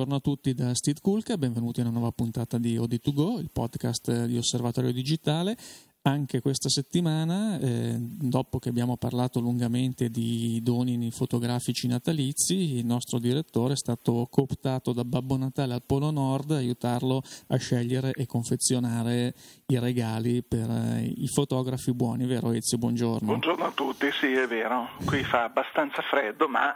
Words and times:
buongiorno 0.00 0.14
a 0.14 0.20
tutti 0.20 0.54
da 0.54 0.74
Steve 0.74 1.00
Kulka, 1.02 1.36
benvenuti 1.36 1.80
a 1.80 1.82
una 1.82 1.92
nuova 1.92 2.10
puntata 2.10 2.56
di 2.56 2.78
OD2Go, 2.78 3.38
il 3.38 3.50
podcast 3.52 4.24
di 4.24 4.38
Osservatorio 4.38 4.92
Digitale. 4.92 5.54
Anche 6.02 6.40
questa 6.40 6.70
settimana, 6.70 7.58
eh, 7.58 7.96
dopo 7.98 8.58
che 8.58 8.70
abbiamo 8.70 8.96
parlato 8.96 9.40
lungamente 9.40 10.08
di 10.08 10.58
doni 10.62 11.10
fotografici 11.10 11.86
natalizi, 11.86 12.78
il 12.78 12.86
nostro 12.86 13.18
direttore 13.18 13.74
è 13.74 13.76
stato 13.76 14.26
cooptato 14.30 14.94
da 14.94 15.04
Babbo 15.04 15.36
Natale 15.36 15.74
al 15.74 15.82
Polo 15.84 16.10
Nord 16.10 16.52
a 16.52 16.56
aiutarlo 16.56 17.20
a 17.48 17.56
scegliere 17.58 18.12
e 18.12 18.24
confezionare 18.24 19.34
i 19.66 19.78
regali 19.78 20.42
per 20.42 20.70
eh, 20.70 21.12
i 21.14 21.28
fotografi 21.28 21.92
buoni, 21.92 22.24
vero 22.24 22.52
Ezio? 22.52 22.78
Buongiorno. 22.78 23.26
Buongiorno 23.26 23.66
a 23.66 23.72
tutti, 23.72 24.10
sì 24.12 24.32
è 24.32 24.46
vero, 24.46 24.88
qui 25.04 25.22
fa 25.24 25.44
abbastanza 25.44 26.00
freddo, 26.00 26.48
ma 26.48 26.74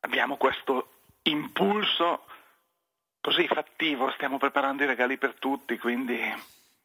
abbiamo 0.00 0.36
questo 0.36 0.88
impulso 1.22 2.24
così 3.20 3.46
fattivo, 3.46 4.10
stiamo 4.12 4.38
preparando 4.38 4.84
i 4.84 4.86
regali 4.86 5.18
per 5.18 5.34
tutti, 5.38 5.78
quindi 5.78 6.18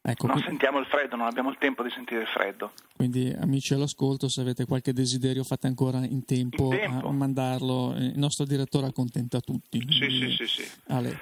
Ecco, 0.06 0.26
non 0.26 0.36
qui... 0.36 0.44
sentiamo 0.44 0.78
il 0.80 0.84
freddo, 0.84 1.16
non 1.16 1.26
abbiamo 1.26 1.48
il 1.48 1.56
tempo 1.58 1.82
di 1.82 1.88
sentire 1.88 2.20
il 2.20 2.26
freddo. 2.26 2.72
Quindi 2.94 3.34
amici 3.40 3.72
all'ascolto, 3.72 4.28
se 4.28 4.42
avete 4.42 4.66
qualche 4.66 4.92
desiderio 4.92 5.42
fate 5.44 5.66
ancora 5.66 6.04
in 6.04 6.26
tempo, 6.26 6.64
in 6.64 6.78
tempo. 6.78 7.08
A, 7.08 7.12
mandarlo, 7.12 7.94
il 7.96 8.12
nostro 8.16 8.44
direttore 8.44 8.86
accontenta 8.86 9.40
tutti. 9.40 9.80
Sì, 9.88 10.10
sì, 10.10 10.30
sì, 10.36 10.46
sì. 10.46 10.70
Ale, 10.88 11.18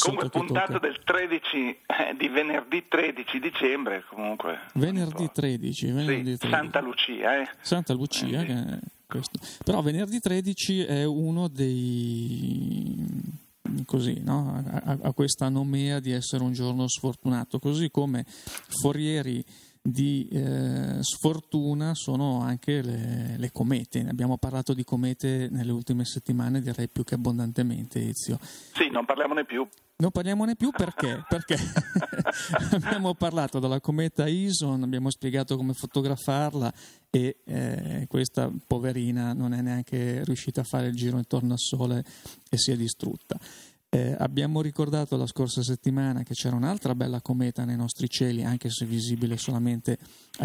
comunque 0.00 0.28
puntata 0.28 0.80
del 0.80 0.98
13, 1.04 1.56
eh, 1.56 2.16
di 2.18 2.26
venerdì 2.26 2.88
13 2.88 3.38
dicembre 3.38 4.04
comunque. 4.08 4.58
Venerdì 4.74 5.30
13, 5.32 5.92
venerdì 5.92 6.32
sì, 6.32 6.38
13. 6.38 6.48
Santa 6.48 6.80
Lucia. 6.80 7.40
Eh. 7.42 7.48
Santa 7.60 7.92
Lucia, 7.92 8.40
eh, 8.42 8.80
però 9.64 9.82
venerdì 9.82 10.20
13 10.20 10.84
è 10.84 11.04
uno 11.04 11.48
dei 11.48 13.34
così, 13.84 14.20
no? 14.22 14.62
a, 14.64 14.98
a, 15.00 15.12
questa 15.12 15.48
nomea 15.48 16.00
di 16.00 16.12
essere 16.12 16.42
un 16.42 16.52
giorno 16.52 16.88
sfortunato, 16.88 17.58
così 17.58 17.90
come 17.90 18.24
forieri 18.80 19.44
di 19.86 20.28
eh, 20.30 21.02
sfortuna 21.02 21.94
sono 21.94 22.40
anche 22.40 22.82
le, 22.82 23.34
le, 23.36 23.50
comete. 23.52 24.06
Abbiamo 24.08 24.36
parlato 24.38 24.74
di 24.74 24.84
comete 24.84 25.48
nelle 25.50 25.72
ultime 25.72 26.04
settimane, 26.04 26.60
direi 26.60 26.88
più 26.88 27.04
che 27.04 27.14
abbondantemente, 27.14 28.08
Ezio. 28.08 28.38
Sì, 28.40 28.88
non 28.90 29.04
parliamone 29.04 29.44
più. 29.44 29.66
Non 29.98 30.10
parliamone 30.10 30.56
più 30.56 30.70
perché? 30.70 31.24
perché 31.28 31.56
abbiamo 32.72 33.14
parlato 33.14 33.58
della 33.58 33.80
cometa 33.80 34.26
Ison, 34.26 34.82
abbiamo 34.82 35.10
spiegato 35.10 35.56
come 35.56 35.72
fotografarla 35.72 36.72
e 37.08 37.38
eh, 37.44 38.06
questa 38.08 38.50
poverina 38.66 39.32
non 39.32 39.54
è 39.54 39.62
neanche 39.62 40.22
riuscita 40.24 40.60
a 40.60 40.64
fare 40.64 40.88
il 40.88 40.94
giro 40.96 41.16
intorno 41.16 41.52
al 41.52 41.58
Sole 41.58 42.04
e 42.50 42.58
si 42.58 42.72
è 42.72 42.76
distrutta. 42.76 43.38
Eh, 43.96 44.14
abbiamo 44.18 44.60
ricordato 44.60 45.16
la 45.16 45.26
scorsa 45.26 45.62
settimana 45.62 46.22
che 46.22 46.34
c'era 46.34 46.54
un'altra 46.54 46.94
bella 46.94 47.22
cometa 47.22 47.64
nei 47.64 47.76
nostri 47.76 48.10
cieli, 48.10 48.44
anche 48.44 48.68
se 48.68 48.84
visibile 48.84 49.38
solamente 49.38 49.96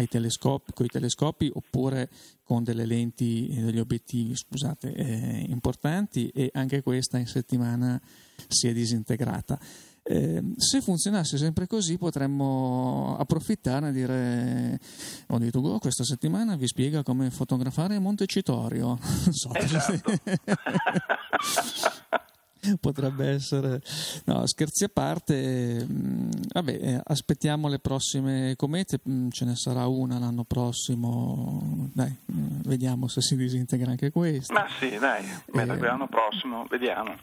telescopi, 0.08 0.72
con 0.72 0.86
i 0.86 0.88
telescopi 0.88 1.50
oppure 1.52 2.08
con 2.44 2.64
delle 2.64 2.86
lenti, 2.86 3.48
e 3.48 3.60
degli 3.60 3.78
obiettivi 3.78 4.34
scusate, 4.34 4.94
eh, 4.94 5.44
importanti 5.48 6.28
e 6.28 6.50
anche 6.54 6.82
questa 6.82 7.18
in 7.18 7.26
settimana 7.26 8.00
si 8.48 8.68
è 8.68 8.72
disintegrata. 8.72 9.60
Eh, 10.02 10.42
se 10.56 10.80
funzionasse 10.80 11.36
sempre 11.36 11.66
così 11.66 11.98
potremmo 11.98 13.16
approfittare 13.18 13.90
e 13.90 13.92
dire 13.92 14.80
ho 15.28 15.38
detto 15.38 15.60
oh, 15.60 15.78
questa 15.78 16.02
settimana 16.02 16.56
vi 16.56 16.66
spiega 16.66 17.04
come 17.04 17.30
fotografare 17.30 18.00
Montecitorio 18.00 18.98
so, 19.30 19.54
esatto. 19.54 20.10
potrebbe 22.80 23.28
essere. 23.28 23.80
No, 24.24 24.46
scherzi 24.46 24.84
a 24.84 24.90
parte 24.92 25.84
mm, 25.84 26.30
vabbè 26.52 26.72
eh, 26.72 27.00
aspettiamo 27.04 27.68
le 27.68 27.78
prossime 27.78 28.54
comete 28.56 29.00
mm, 29.08 29.28
ce 29.30 29.44
ne 29.44 29.56
sarà 29.56 29.86
una 29.86 30.18
l'anno 30.18 30.44
prossimo 30.44 31.90
dai 31.92 32.14
mm, 32.32 32.60
vediamo 32.64 33.08
se 33.08 33.20
si 33.20 33.36
disintegra 33.36 33.90
anche 33.90 34.10
questa. 34.10 34.52
Ma 34.52 34.66
sì 34.78 34.96
dai 34.98 35.24
eh, 35.24 35.64
l'anno 35.64 36.06
prossimo 36.06 36.66
vediamo 36.68 37.16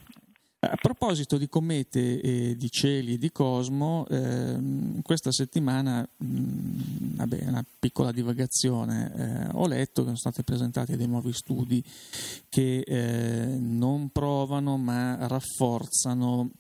a 0.62 0.76
proposito 0.76 1.38
di 1.38 1.48
comete 1.48 2.20
e 2.20 2.56
di 2.58 2.70
cieli 2.70 3.14
e 3.14 3.18
di 3.18 3.32
cosmo, 3.32 4.06
ehm, 4.10 5.02
questa 5.02 5.32
settimana, 5.32 6.02
mh, 6.18 7.16
vabbè, 7.16 7.46
una 7.48 7.64
piccola 7.80 8.12
divagazione, 8.12 9.14
eh, 9.16 9.50
ho 9.54 9.68
letto 9.68 10.02
che 10.02 10.08
sono 10.08 10.18
stati 10.18 10.44
presentati 10.44 10.98
dei 10.98 11.08
nuovi 11.08 11.32
studi 11.32 11.82
che 12.50 12.80
eh, 12.80 13.58
non 13.58 14.10
provano 14.10 14.78
ma 14.78 15.28
rafforzano 15.28 16.52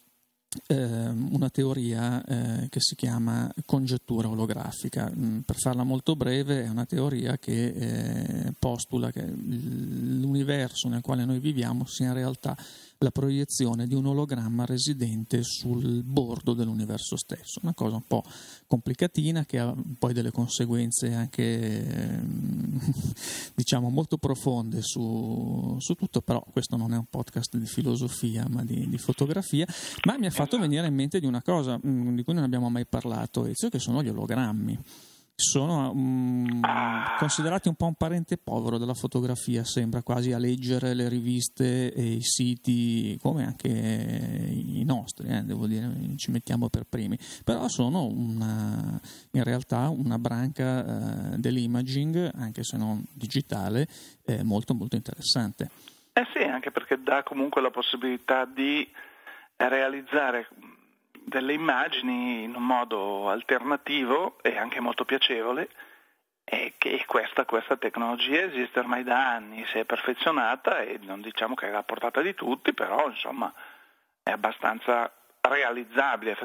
eh, 0.67 1.09
una 1.09 1.49
teoria 1.49 2.23
eh, 2.23 2.69
che 2.69 2.79
si 2.79 2.95
chiama 2.95 3.51
congettura 3.65 4.29
olografica. 4.29 5.11
Mm, 5.13 5.39
per 5.39 5.57
farla 5.57 5.83
molto 5.83 6.15
breve, 6.15 6.63
è 6.63 6.69
una 6.69 6.85
teoria 6.85 7.37
che 7.37 7.67
eh, 7.67 8.53
postula 8.57 9.11
che 9.11 9.25
l'universo 9.25 10.87
nel 10.87 11.01
quale 11.01 11.25
noi 11.25 11.39
viviamo 11.39 11.85
sia 11.85 12.07
in 12.07 12.13
realtà 12.13 12.57
la 13.01 13.11
proiezione 13.11 13.87
di 13.87 13.95
un 13.95 14.07
ologramma 14.07 14.65
residente 14.65 15.41
sul 15.43 16.03
bordo 16.03 16.53
dell'universo 16.53 17.15
stesso. 17.15 17.59
Una 17.63 17.73
cosa 17.73 17.95
un 17.95 18.05
po' 18.05 18.23
complicatina 18.67 19.45
che 19.45 19.57
ha 19.57 19.73
poi 19.97 20.11
delle 20.11 20.31
conseguenze 20.31 21.13
anche 21.13 21.87
ehm, 21.87 22.79
diciamo 23.55 23.89
molto 23.89 24.17
profonde 24.17 24.81
su, 24.81 25.77
su, 25.79 25.93
tutto, 25.93 26.21
però 26.21 26.43
questo 26.51 26.75
non 26.75 26.93
è 26.93 26.97
un 26.97 27.05
podcast 27.09 27.55
di 27.55 27.65
filosofia 27.65 28.45
ma 28.49 28.65
di, 28.65 28.89
di, 28.89 28.97
fotografia, 28.97 29.65
ma 30.05 30.17
mi 30.17 30.25
ha 30.25 30.31
fatto 30.31 30.59
venire 30.59 30.85
in 30.87 30.93
mente 30.93 31.21
di 31.21 31.25
una 31.25 31.41
cosa 31.41 31.79
mm, 31.85 32.15
di 32.15 32.23
cui 32.23 32.33
non 32.33 32.43
abbiamo 32.43 32.69
mai 32.69 32.85
parlato, 32.85 33.45
Ezio, 33.45 33.69
che 33.69 33.79
sono 33.79 34.03
gli 34.03 34.09
ologrammi 34.09 34.77
sono 35.39 35.91
um, 35.91 36.61
considerati 37.17 37.67
un 37.67 37.75
po' 37.75 37.85
un 37.85 37.95
parente 37.95 38.37
povero 38.37 38.77
della 38.77 38.93
fotografia, 38.93 39.63
sembra 39.63 40.01
quasi 40.01 40.33
a 40.33 40.37
leggere 40.37 40.93
le 40.93 41.07
riviste 41.07 41.93
e 41.93 42.03
i 42.03 42.21
siti 42.21 43.17
come 43.21 43.45
anche 43.45 43.69
i 43.69 44.83
nostri, 44.85 45.29
eh, 45.29 45.41
devo 45.41 45.65
dire, 45.65 45.89
ci 46.17 46.31
mettiamo 46.31 46.69
per 46.69 46.83
primi, 46.83 47.17
però 47.43 47.67
sono 47.67 48.05
una, 48.05 48.99
in 49.31 49.43
realtà 49.43 49.89
una 49.89 50.19
branca 50.19 50.83
uh, 50.83 51.37
dell'imaging, 51.37 52.31
anche 52.35 52.63
se 52.63 52.77
non 52.77 53.03
digitale, 53.13 53.87
eh, 54.25 54.43
molto 54.43 54.73
molto 54.73 54.95
interessante. 54.95 55.69
Eh 56.13 56.27
sì, 56.33 56.43
anche 56.43 56.71
perché 56.71 57.01
dà 57.01 57.23
comunque 57.23 57.61
la 57.61 57.71
possibilità 57.71 58.45
di 58.45 58.87
realizzare 59.55 60.47
delle 61.29 61.53
immagini 61.53 62.43
in 62.43 62.55
un 62.55 62.65
modo 62.65 63.29
alternativo 63.29 64.37
e 64.41 64.57
anche 64.57 64.81
molto 64.81 65.05
piacevole 65.05 65.69
e 66.43 66.73
che 66.79 67.03
questa, 67.05 67.45
questa, 67.45 67.77
tecnologia 67.77 68.41
esiste 68.41 68.79
ormai 68.79 69.03
da 69.03 69.33
anni, 69.33 69.63
si 69.67 69.77
è 69.77 69.85
perfezionata 69.85 70.81
e 70.81 70.99
non 71.03 71.21
diciamo 71.21 71.53
che 71.53 71.67
è 71.67 71.69
alla 71.69 71.83
portata 71.83 72.21
di 72.21 72.33
tutti, 72.33 72.73
però 72.73 73.07
insomma 73.07 73.53
è 74.23 74.31
abbastanza 74.31 75.13
realizzabile. 75.41 76.35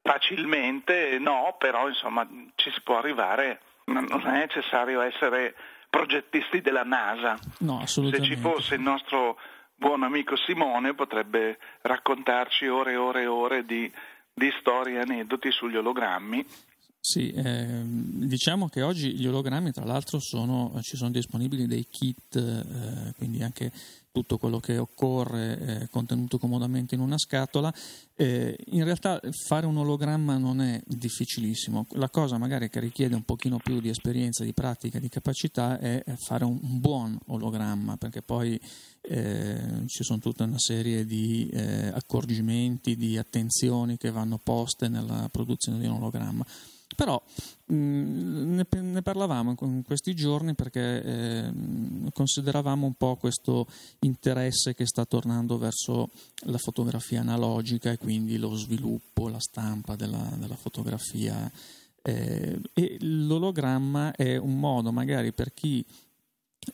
Facilmente, 0.00 1.18
no, 1.18 1.54
però 1.58 1.86
insomma 1.86 2.26
ci 2.54 2.70
si 2.70 2.80
può 2.80 2.96
arrivare, 2.96 3.60
non 3.84 4.06
è 4.24 4.38
necessario 4.38 5.02
essere 5.02 5.54
progettisti 5.90 6.62
della 6.62 6.82
NASA. 6.82 7.38
No, 7.58 7.86
Se 7.86 8.22
ci 8.22 8.36
fosse 8.36 8.76
il 8.76 8.80
nostro 8.80 9.38
buon 9.74 10.02
amico 10.02 10.36
Simone 10.36 10.94
potrebbe 10.94 11.58
raccontarci 11.82 12.66
ore 12.68 12.92
e 12.92 12.96
ore 12.96 13.22
e 13.22 13.26
ore 13.26 13.66
di 13.66 13.92
di 14.34 14.52
storie 14.60 14.98
e 14.98 15.00
aneddoti 15.02 15.50
sugli 15.50 15.76
ologrammi. 15.76 16.44
Sì, 17.04 17.32
eh, 17.32 17.82
diciamo 17.84 18.68
che 18.68 18.82
oggi 18.82 19.16
gli 19.16 19.26
ologrammi 19.26 19.72
tra 19.72 19.84
l'altro 19.84 20.20
sono, 20.20 20.78
ci 20.82 20.96
sono 20.96 21.10
disponibili 21.10 21.66
dei 21.66 21.88
kit, 21.90 22.36
eh, 22.36 23.12
quindi 23.16 23.42
anche 23.42 23.72
tutto 24.12 24.38
quello 24.38 24.60
che 24.60 24.78
occorre 24.78 25.58
è 25.58 25.88
contenuto 25.88 26.38
comodamente 26.38 26.94
in 26.94 27.00
una 27.00 27.18
scatola. 27.18 27.74
Eh, 28.14 28.56
in 28.66 28.84
realtà 28.84 29.20
fare 29.48 29.66
un 29.66 29.78
ologramma 29.78 30.38
non 30.38 30.60
è 30.60 30.80
difficilissimo, 30.86 31.88
la 31.94 32.08
cosa 32.08 32.38
magari 32.38 32.70
che 32.70 32.78
richiede 32.78 33.16
un 33.16 33.24
pochino 33.24 33.56
più 33.56 33.80
di 33.80 33.88
esperienza, 33.88 34.44
di 34.44 34.52
pratica, 34.52 35.00
di 35.00 35.08
capacità 35.08 35.80
è 35.80 36.04
fare 36.18 36.44
un, 36.44 36.56
un 36.62 36.78
buon 36.78 37.18
ologramma, 37.26 37.96
perché 37.96 38.22
poi 38.22 38.60
eh, 39.00 39.82
ci 39.86 40.04
sono 40.04 40.20
tutta 40.20 40.44
una 40.44 40.60
serie 40.60 41.04
di 41.04 41.48
eh, 41.52 41.88
accorgimenti, 41.88 42.94
di 42.94 43.18
attenzioni 43.18 43.96
che 43.96 44.12
vanno 44.12 44.38
poste 44.38 44.86
nella 44.86 45.28
produzione 45.32 45.80
di 45.80 45.86
un 45.86 45.94
ologramma. 45.94 46.46
Però 46.94 47.20
mh, 47.66 47.74
mm, 47.74 48.54
ne, 48.54 48.66
ne, 48.80 49.02
parlavamo 49.02 49.54
in 49.60 49.82
questi 49.82 50.14
giorni 50.14 50.54
perché 50.54 51.02
eh, 51.02 51.52
consideravamo 52.12 52.86
un 52.86 52.94
po' 52.94 53.16
questo 53.16 53.66
interesse 54.00 54.74
che 54.74 54.86
sta 54.86 55.04
tornando 55.04 55.58
verso 55.58 56.10
la 56.46 56.58
fotografia 56.58 57.20
analogica 57.20 57.90
e 57.90 57.98
quindi 57.98 58.36
lo 58.36 58.54
sviluppo, 58.54 59.28
la 59.28 59.40
stampa 59.40 59.96
della, 59.96 60.34
della 60.36 60.56
fotografia. 60.56 61.50
Eh, 62.04 62.60
e 62.74 62.96
l'ologramma 63.00 64.12
è 64.12 64.36
un 64.36 64.58
modo 64.58 64.90
magari 64.90 65.32
per 65.32 65.54
chi 65.54 65.84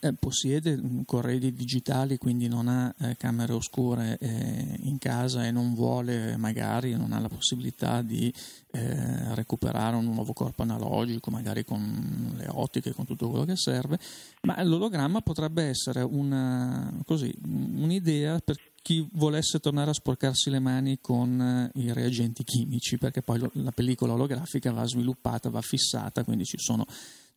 eh, 0.01 0.13
possiede 0.13 0.77
mm, 0.77 1.03
corredi 1.05 1.53
digitali, 1.53 2.19
quindi 2.19 2.47
non 2.47 2.69
ha 2.69 2.95
eh, 3.01 3.17
camere 3.17 3.53
oscure 3.55 4.19
eh, 4.21 4.77
in 4.83 4.99
casa 4.99 5.47
e 5.47 5.51
non 5.51 5.75
vuole, 5.75 6.37
magari 6.37 6.93
non 6.93 7.13
ha 7.13 7.21
la 7.21 7.29
possibilità 7.29 8.03
di 8.03 8.33
eh, 8.73 9.35
recuperare 9.35 9.97
un 9.97 10.05
nuovo 10.05 10.33
corpo 10.33 10.63
analogico, 10.63 11.31
magari 11.31 11.65
con 11.65 12.35
le 12.37 12.47
ottiche, 12.49 12.93
con 12.93 13.07
tutto 13.07 13.29
quello 13.29 13.45
che 13.45 13.57
serve, 13.57 13.99
ma 14.43 14.63
l'ologramma 14.63 15.23
potrebbe 15.23 15.65
essere 15.65 16.03
una, 16.03 16.93
così, 17.07 17.35
un'idea 17.45 18.39
per 18.41 18.59
chi 18.83 19.07
volesse 19.13 19.61
tornare 19.61 19.91
a 19.91 19.95
sporcarsi 19.95 20.51
le 20.51 20.61
mani 20.61 20.99
con 21.01 21.41
eh, 21.41 21.81
i 21.81 21.93
reagenti 21.93 22.45
chimici, 22.45 22.97
perché 22.97 23.23
poi 23.23 23.39
la 23.53 23.71
pellicola 23.71 24.15
olografica 24.15 24.73
va 24.73 24.85
sviluppata, 24.87 25.51
va 25.51 25.61
fissata, 25.61 26.25
quindi 26.25 26.45
ci 26.45 26.59
sono 26.59 26.87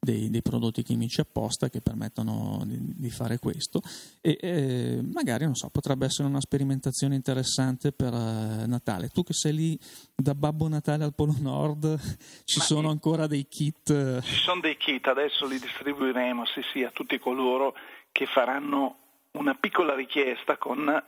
dei, 0.03 0.31
dei, 0.31 0.41
prodotti 0.41 0.81
chimici 0.81 1.21
apposta 1.21 1.69
che 1.69 1.79
permettono 1.79 2.63
di, 2.65 2.77
di 2.79 3.09
fare 3.11 3.37
questo 3.37 3.81
e 4.19 4.35
eh, 4.41 4.99
magari 5.13 5.45
non 5.45 5.53
so, 5.53 5.69
potrebbe 5.69 6.05
essere 6.05 6.27
una 6.27 6.41
sperimentazione 6.41 7.13
interessante 7.13 7.91
per 7.91 8.11
uh, 8.11 8.67
Natale. 8.67 9.09
Tu 9.09 9.23
che 9.23 9.33
sei 9.33 9.53
lì 9.53 9.79
da 10.15 10.33
Babbo 10.33 10.67
Natale 10.67 11.03
al 11.03 11.13
Polo 11.13 11.35
Nord, 11.39 11.99
ci 12.45 12.57
Ma 12.57 12.63
sono 12.63 12.89
ancora 12.89 13.27
dei 13.27 13.47
kit? 13.47 14.21
Ci 14.21 14.35
sono 14.35 14.61
dei 14.61 14.75
kit, 14.77 15.05
adesso 15.05 15.45
li 15.45 15.59
distribuiremo 15.59 16.45
sì, 16.47 16.61
sì, 16.73 16.83
a 16.83 16.89
tutti 16.89 17.19
coloro 17.19 17.75
che 18.11 18.25
faranno 18.25 18.97
una 19.33 19.53
piccola 19.53 19.93
richiesta 19.93 20.57
con, 20.57 21.03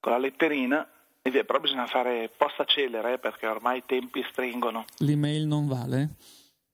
con 0.00 0.12
la 0.12 0.18
letterina 0.18 0.86
però 1.30 1.60
bisogna 1.60 1.86
fare 1.86 2.30
posta 2.34 2.64
celere 2.64 3.12
eh, 3.12 3.18
perché 3.18 3.46
ormai 3.46 3.78
i 3.78 3.82
tempi 3.84 4.24
stringono. 4.30 4.86
L'email 4.98 5.46
non 5.46 5.66
vale? 5.66 6.16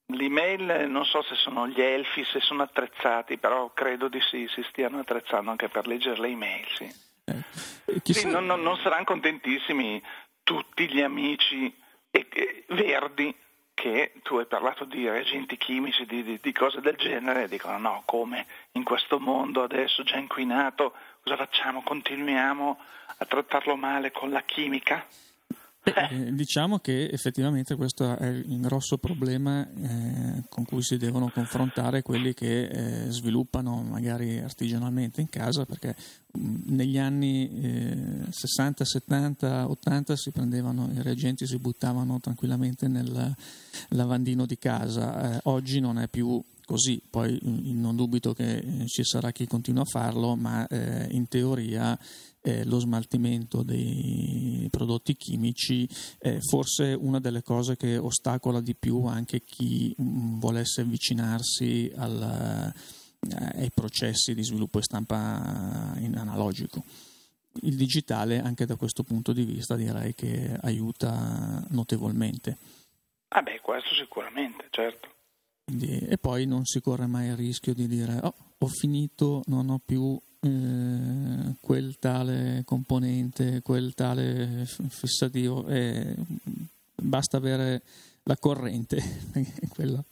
L'email 0.07 0.87
non 0.87 1.03
so 1.03 1.23
se 1.23 1.33
sono 1.35 1.67
gli 1.67 1.81
elfi, 1.81 2.23
se 2.25 2.39
sono 2.39 2.61
attrezzati, 2.61 3.37
però 3.37 3.71
credo 3.73 4.07
di 4.07 4.21
sì, 4.21 4.47
si 4.53 4.63
stiano 4.69 4.99
attrezzando 4.99 5.49
anche 5.49 5.67
per 5.67 5.87
leggere 5.87 6.19
le 6.19 6.27
email, 6.27 6.65
sì. 6.75 7.03
Eh, 7.25 8.01
sì 8.03 8.27
non, 8.27 8.45
non, 8.45 8.61
non, 8.61 8.77
saranno 8.77 9.03
contentissimi 9.03 10.01
tutti 10.43 10.87
gli 10.87 11.01
amici 11.01 11.73
e, 12.11 12.27
e, 12.31 12.65
verdi 12.67 13.35
che 13.73 14.13
tu 14.21 14.37
hai 14.37 14.45
parlato 14.45 14.85
di 14.85 15.09
reagenti 15.09 15.57
chimici, 15.57 16.05
di, 16.05 16.23
di, 16.23 16.39
di 16.39 16.53
cose 16.53 16.81
del 16.81 16.95
genere, 16.95 17.47
dicono 17.47 17.77
no, 17.79 18.03
come 18.05 18.45
in 18.73 18.83
questo 18.83 19.19
mondo 19.19 19.63
adesso 19.63 20.03
già 20.03 20.17
inquinato, 20.17 20.93
cosa 21.23 21.35
facciamo? 21.35 21.81
Continuiamo 21.81 22.79
a 23.17 23.25
trattarlo 23.25 23.75
male 23.75 24.11
con 24.11 24.29
la 24.29 24.41
chimica? 24.41 25.05
Eh, 25.85 26.33
diciamo 26.33 26.79
che 26.79 27.09
effettivamente 27.11 27.75
questo 27.75 28.17
è 28.17 28.27
il 28.27 28.59
grosso 28.59 28.97
problema 28.97 29.67
eh, 29.67 30.43
con 30.49 30.65
cui 30.65 30.81
si 30.81 30.97
devono 30.97 31.29
confrontare 31.29 32.01
quelli 32.01 32.33
che 32.33 32.65
eh, 32.65 33.11
sviluppano 33.11 33.83
magari 33.83 34.39
artigianalmente 34.39 35.21
in 35.21 35.29
casa 35.29 35.65
perché 35.65 35.95
negli 36.33 36.97
anni 36.97 38.25
60, 38.29 38.83
70, 38.83 39.69
80 39.69 40.15
si 40.15 40.31
prendevano 40.31 40.89
i 40.91 41.01
reagenti, 41.01 41.45
si 41.45 41.57
buttavano 41.59 42.19
tranquillamente 42.19 42.87
nel 42.87 43.35
lavandino 43.89 44.45
di 44.45 44.57
casa, 44.57 45.35
eh, 45.35 45.39
oggi 45.43 45.79
non 45.79 45.99
è 45.99 46.07
più 46.07 46.43
così, 46.65 47.01
poi 47.09 47.39
non 47.41 47.95
dubito 47.95 48.33
che 48.33 48.57
eh, 48.57 48.87
ci 48.87 49.03
sarà 49.03 49.31
chi 49.31 49.47
continua 49.47 49.83
a 49.83 49.85
farlo, 49.85 50.35
ma 50.35 50.67
eh, 50.67 51.07
in 51.11 51.27
teoria 51.27 51.97
eh, 52.41 52.63
lo 52.65 52.79
smaltimento 52.79 53.63
dei 53.63 54.67
prodotti 54.69 55.15
chimici 55.15 55.87
è 56.17 56.37
forse 56.39 56.93
una 56.93 57.19
delle 57.19 57.41
cose 57.41 57.75
che 57.75 57.97
ostacola 57.97 58.61
di 58.61 58.75
più 58.75 59.05
anche 59.05 59.41
chi 59.41 59.93
mh, 59.97 60.03
mm, 60.03 60.39
volesse 60.39 60.81
avvicinarsi 60.81 61.91
al, 61.95 62.73
eh, 63.29 63.61
ai 63.61 63.71
processi 63.73 64.33
di 64.33 64.43
sviluppo 64.43 64.79
e 64.79 64.83
stampa 64.83 65.93
in 65.97 66.17
analogico. 66.17 66.83
Il 67.61 67.77
digitale 67.77 68.41
anche 68.41 68.65
da 68.65 68.75
questo 68.75 69.03
punto 69.03 69.31
di 69.31 69.45
vista 69.45 69.75
direi 69.75 70.13
che 70.13 70.57
aiuta 70.61 71.65
notevolmente. 71.69 72.57
Ah 73.29 73.41
beh, 73.41 73.61
questo 73.61 73.93
sicuramente, 73.95 74.67
certo. 74.69 75.14
Quindi, 75.65 75.97
e 75.97 76.17
poi 76.19 76.45
non 76.45 76.63
si 76.63 76.79
corre 76.79 77.07
mai 77.07 77.27
il 77.27 77.35
rischio 77.35 77.73
di 77.73 77.87
dire 77.87 78.19
oh, 78.21 78.33
ho 78.59 78.67
finito, 78.67 79.41
non 79.47 79.69
ho 79.69 79.81
più 79.83 80.17
eh, 80.41 81.55
quel 81.59 81.97
tale 81.97 82.61
componente, 82.65 83.61
quel 83.63 83.95
tale 83.95 84.65
fissativo, 84.89 85.65
eh, 85.67 86.15
basta 86.95 87.37
avere 87.37 87.81
la 88.27 88.37
corrente, 88.37 89.01
quella 89.73 90.03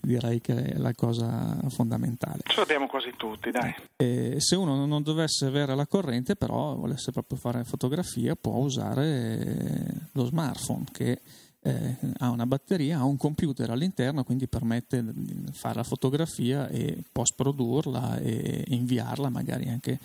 direi 0.00 0.40
che 0.40 0.54
è 0.54 0.76
la 0.76 0.92
cosa 0.92 1.56
fondamentale. 1.68 2.42
Ce 2.44 2.58
l'abbiamo 2.58 2.86
quasi 2.86 3.12
tutti, 3.16 3.50
dai. 3.50 3.74
Eh, 3.96 4.36
se 4.38 4.56
uno 4.56 4.86
non 4.86 5.02
dovesse 5.02 5.46
avere 5.46 5.74
la 5.74 5.86
corrente, 5.86 6.36
però 6.36 6.74
volesse 6.74 7.12
proprio 7.12 7.38
fare 7.38 7.64
fotografia, 7.64 8.36
può 8.36 8.56
usare 8.56 10.08
lo 10.12 10.24
smartphone 10.24 10.84
che 10.92 11.20
eh, 11.66 11.96
ha 12.18 12.30
una 12.30 12.46
batteria, 12.46 12.98
ha 12.98 13.04
un 13.04 13.16
computer 13.16 13.70
all'interno, 13.70 14.22
quindi 14.22 14.46
permette 14.46 15.02
di 15.04 15.50
fare 15.52 15.74
la 15.74 15.82
fotografia 15.82 16.68
e 16.68 17.02
post 17.10 17.34
produrla 17.34 18.18
e 18.18 18.64
inviarla 18.68 19.28
magari 19.28 19.68
anche 19.68 19.98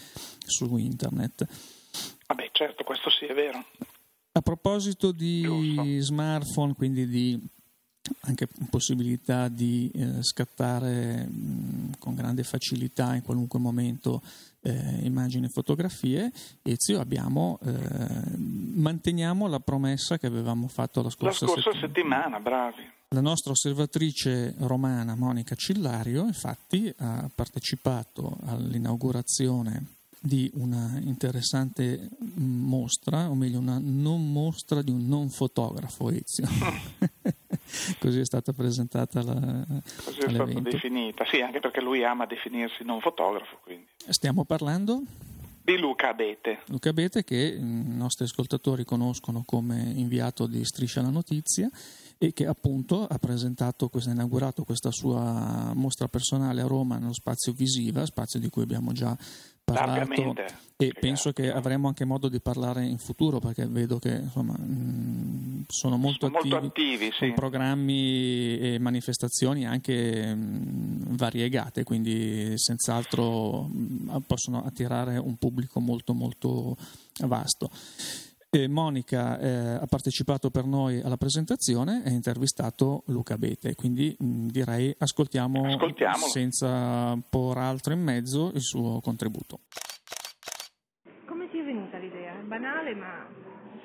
su 0.46 0.76
internet. 0.78 1.46
Vabbè, 2.28 2.50
certo, 2.52 2.84
questo 2.84 3.10
sì 3.10 3.26
è 3.26 3.34
vero. 3.34 3.64
A 4.34 4.42
proposito 4.42 5.12
di 5.12 5.42
Giusto. 5.42 6.02
smartphone, 6.02 6.74
quindi 6.74 7.06
di 7.08 7.40
anche 8.22 8.48
possibilità 8.70 9.48
di 9.48 9.92
eh, 9.94 10.24
scattare 10.24 11.26
mh, 11.26 11.98
con 12.00 12.16
grande 12.16 12.44
facilità 12.44 13.16
in 13.16 13.22
qualunque 13.22 13.60
momento 13.60 14.22
eh, 14.62 15.00
immagini 15.04 15.46
e 15.46 15.50
fotografie, 15.50 16.32
Ezio 16.62 17.00
abbiamo, 17.00 17.60
eh, 17.64 18.38
manteniamo 18.38 19.48
la 19.48 19.60
promessa 19.60 20.18
che 20.18 20.28
avevamo 20.28 20.68
fatto 20.68 21.02
la 21.02 21.10
scorsa, 21.10 21.46
la 21.46 21.52
scorsa 21.52 21.72
settimana. 21.80 22.24
settimana. 22.24 22.40
bravi. 22.40 22.90
La 23.14 23.22
nostra 23.22 23.52
osservatrice 23.52 24.56
romana 24.60 25.16
Monica 25.16 25.54
Cillario 25.56 26.24
infatti 26.24 26.94
ha 27.00 27.30
partecipato 27.34 28.38
all'inaugurazione 28.46 30.00
di 30.18 30.50
una 30.54 30.98
interessante 31.02 32.10
mostra, 32.36 33.30
o 33.30 33.34
meglio 33.34 33.60
una 33.60 33.80
non 33.82 34.32
mostra 34.32 34.82
di 34.82 34.92
un 34.92 35.08
non 35.08 35.30
fotografo 35.30 36.10
Ezio. 36.10 36.48
Così 38.00 38.20
è 38.20 38.26
stata 38.26 38.54
presentata 38.54 39.24
la 39.24 39.66
Così 40.04 40.20
è 40.20 40.30
stata 40.30 40.60
definita, 40.60 41.26
sì, 41.26 41.42
anche 41.42 41.60
perché 41.60 41.82
lui 41.82 42.04
ama 42.04 42.26
definirsi 42.26 42.84
non 42.84 43.00
fotografo. 43.00 43.60
Quindi. 43.64 43.88
Stiamo 44.10 44.46
parlando? 44.46 45.04
Di 45.64 45.78
Luca 45.78 46.10
Abete. 46.10 46.62
Luca 46.68 46.90
Abete 46.90 47.24
che 47.24 47.58
i 47.60 47.96
nostri 47.96 48.26
ascoltatori 48.26 48.84
conoscono 48.84 49.44
come 49.46 49.94
inviato 49.96 50.48
di 50.48 50.66
Striscia 50.66 51.04
la 51.04 51.10
Notizia 51.10 51.70
e 52.18 52.34
che 52.34 52.48
appunto 52.48 53.06
ha 53.08 53.18
presentato, 53.20 53.90
ha 53.94 54.12
inaugurato 54.12 54.64
questa 54.64 54.92
sua 54.92 55.72
mostra 55.76 56.08
personale 56.08 56.62
a 56.62 56.68
Roma 56.68 56.98
nello 56.98 57.14
spazio 57.14 57.52
Visiva, 57.54 58.06
spazio 58.06 58.40
di 58.40 58.50
cui 58.50 58.64
abbiamo 58.64 58.92
già 58.92 59.16
parlato 59.16 59.51
e 60.78 60.94
penso 61.00 61.32
che 61.32 61.52
avremo 61.52 61.88
anche 61.88 62.06
modo 62.06 62.28
di 62.28 62.40
parlare 62.40 62.84
in 62.86 62.98
futuro 62.98 63.40
perché 63.40 63.68
vedo 63.68 64.00
che 64.00 64.10
insomma, 64.10 64.54
mh, 64.54 65.66
sono 65.68 65.98
molto 65.98 66.26
sono 66.26 66.38
attivi, 66.38 66.54
molto 66.54 66.68
attivi 66.68 67.12
sì. 67.12 67.20
con 67.20 67.34
programmi 67.34 68.58
e 68.58 68.80
manifestazioni 68.80 69.66
anche 69.66 70.34
mh, 70.34 71.16
variegate, 71.16 71.84
quindi 71.84 72.54
senz'altro 72.58 73.64
mh, 73.64 74.24
possono 74.26 74.64
attirare 74.66 75.18
un 75.18 75.38
pubblico 75.38 75.80
molto 75.80 76.14
molto 76.14 76.76
vasto. 77.20 77.70
E 78.54 78.68
Monica 78.68 79.40
eh, 79.40 79.76
ha 79.76 79.86
partecipato 79.88 80.50
per 80.50 80.66
noi 80.66 81.00
alla 81.00 81.16
presentazione 81.16 82.04
e 82.04 82.10
ha 82.10 82.12
intervistato 82.12 83.04
Luca 83.06 83.38
Bete, 83.38 83.76
quindi 83.76 84.14
mh, 84.20 84.48
direi 84.48 84.94
ascoltiamo 84.98 85.64
senza 86.34 87.18
por 87.30 87.58
altro 87.58 87.94
in 87.94 88.02
mezzo 88.02 88.52
il 88.54 88.60
suo 88.60 89.00
contributo. 89.00 89.62
Come 91.26 91.50
ti 91.50 91.60
è 91.60 91.64
venuta 91.64 91.98
l'idea? 91.98 92.38
È 92.38 92.44
banale 92.44 92.94
ma 92.94 93.26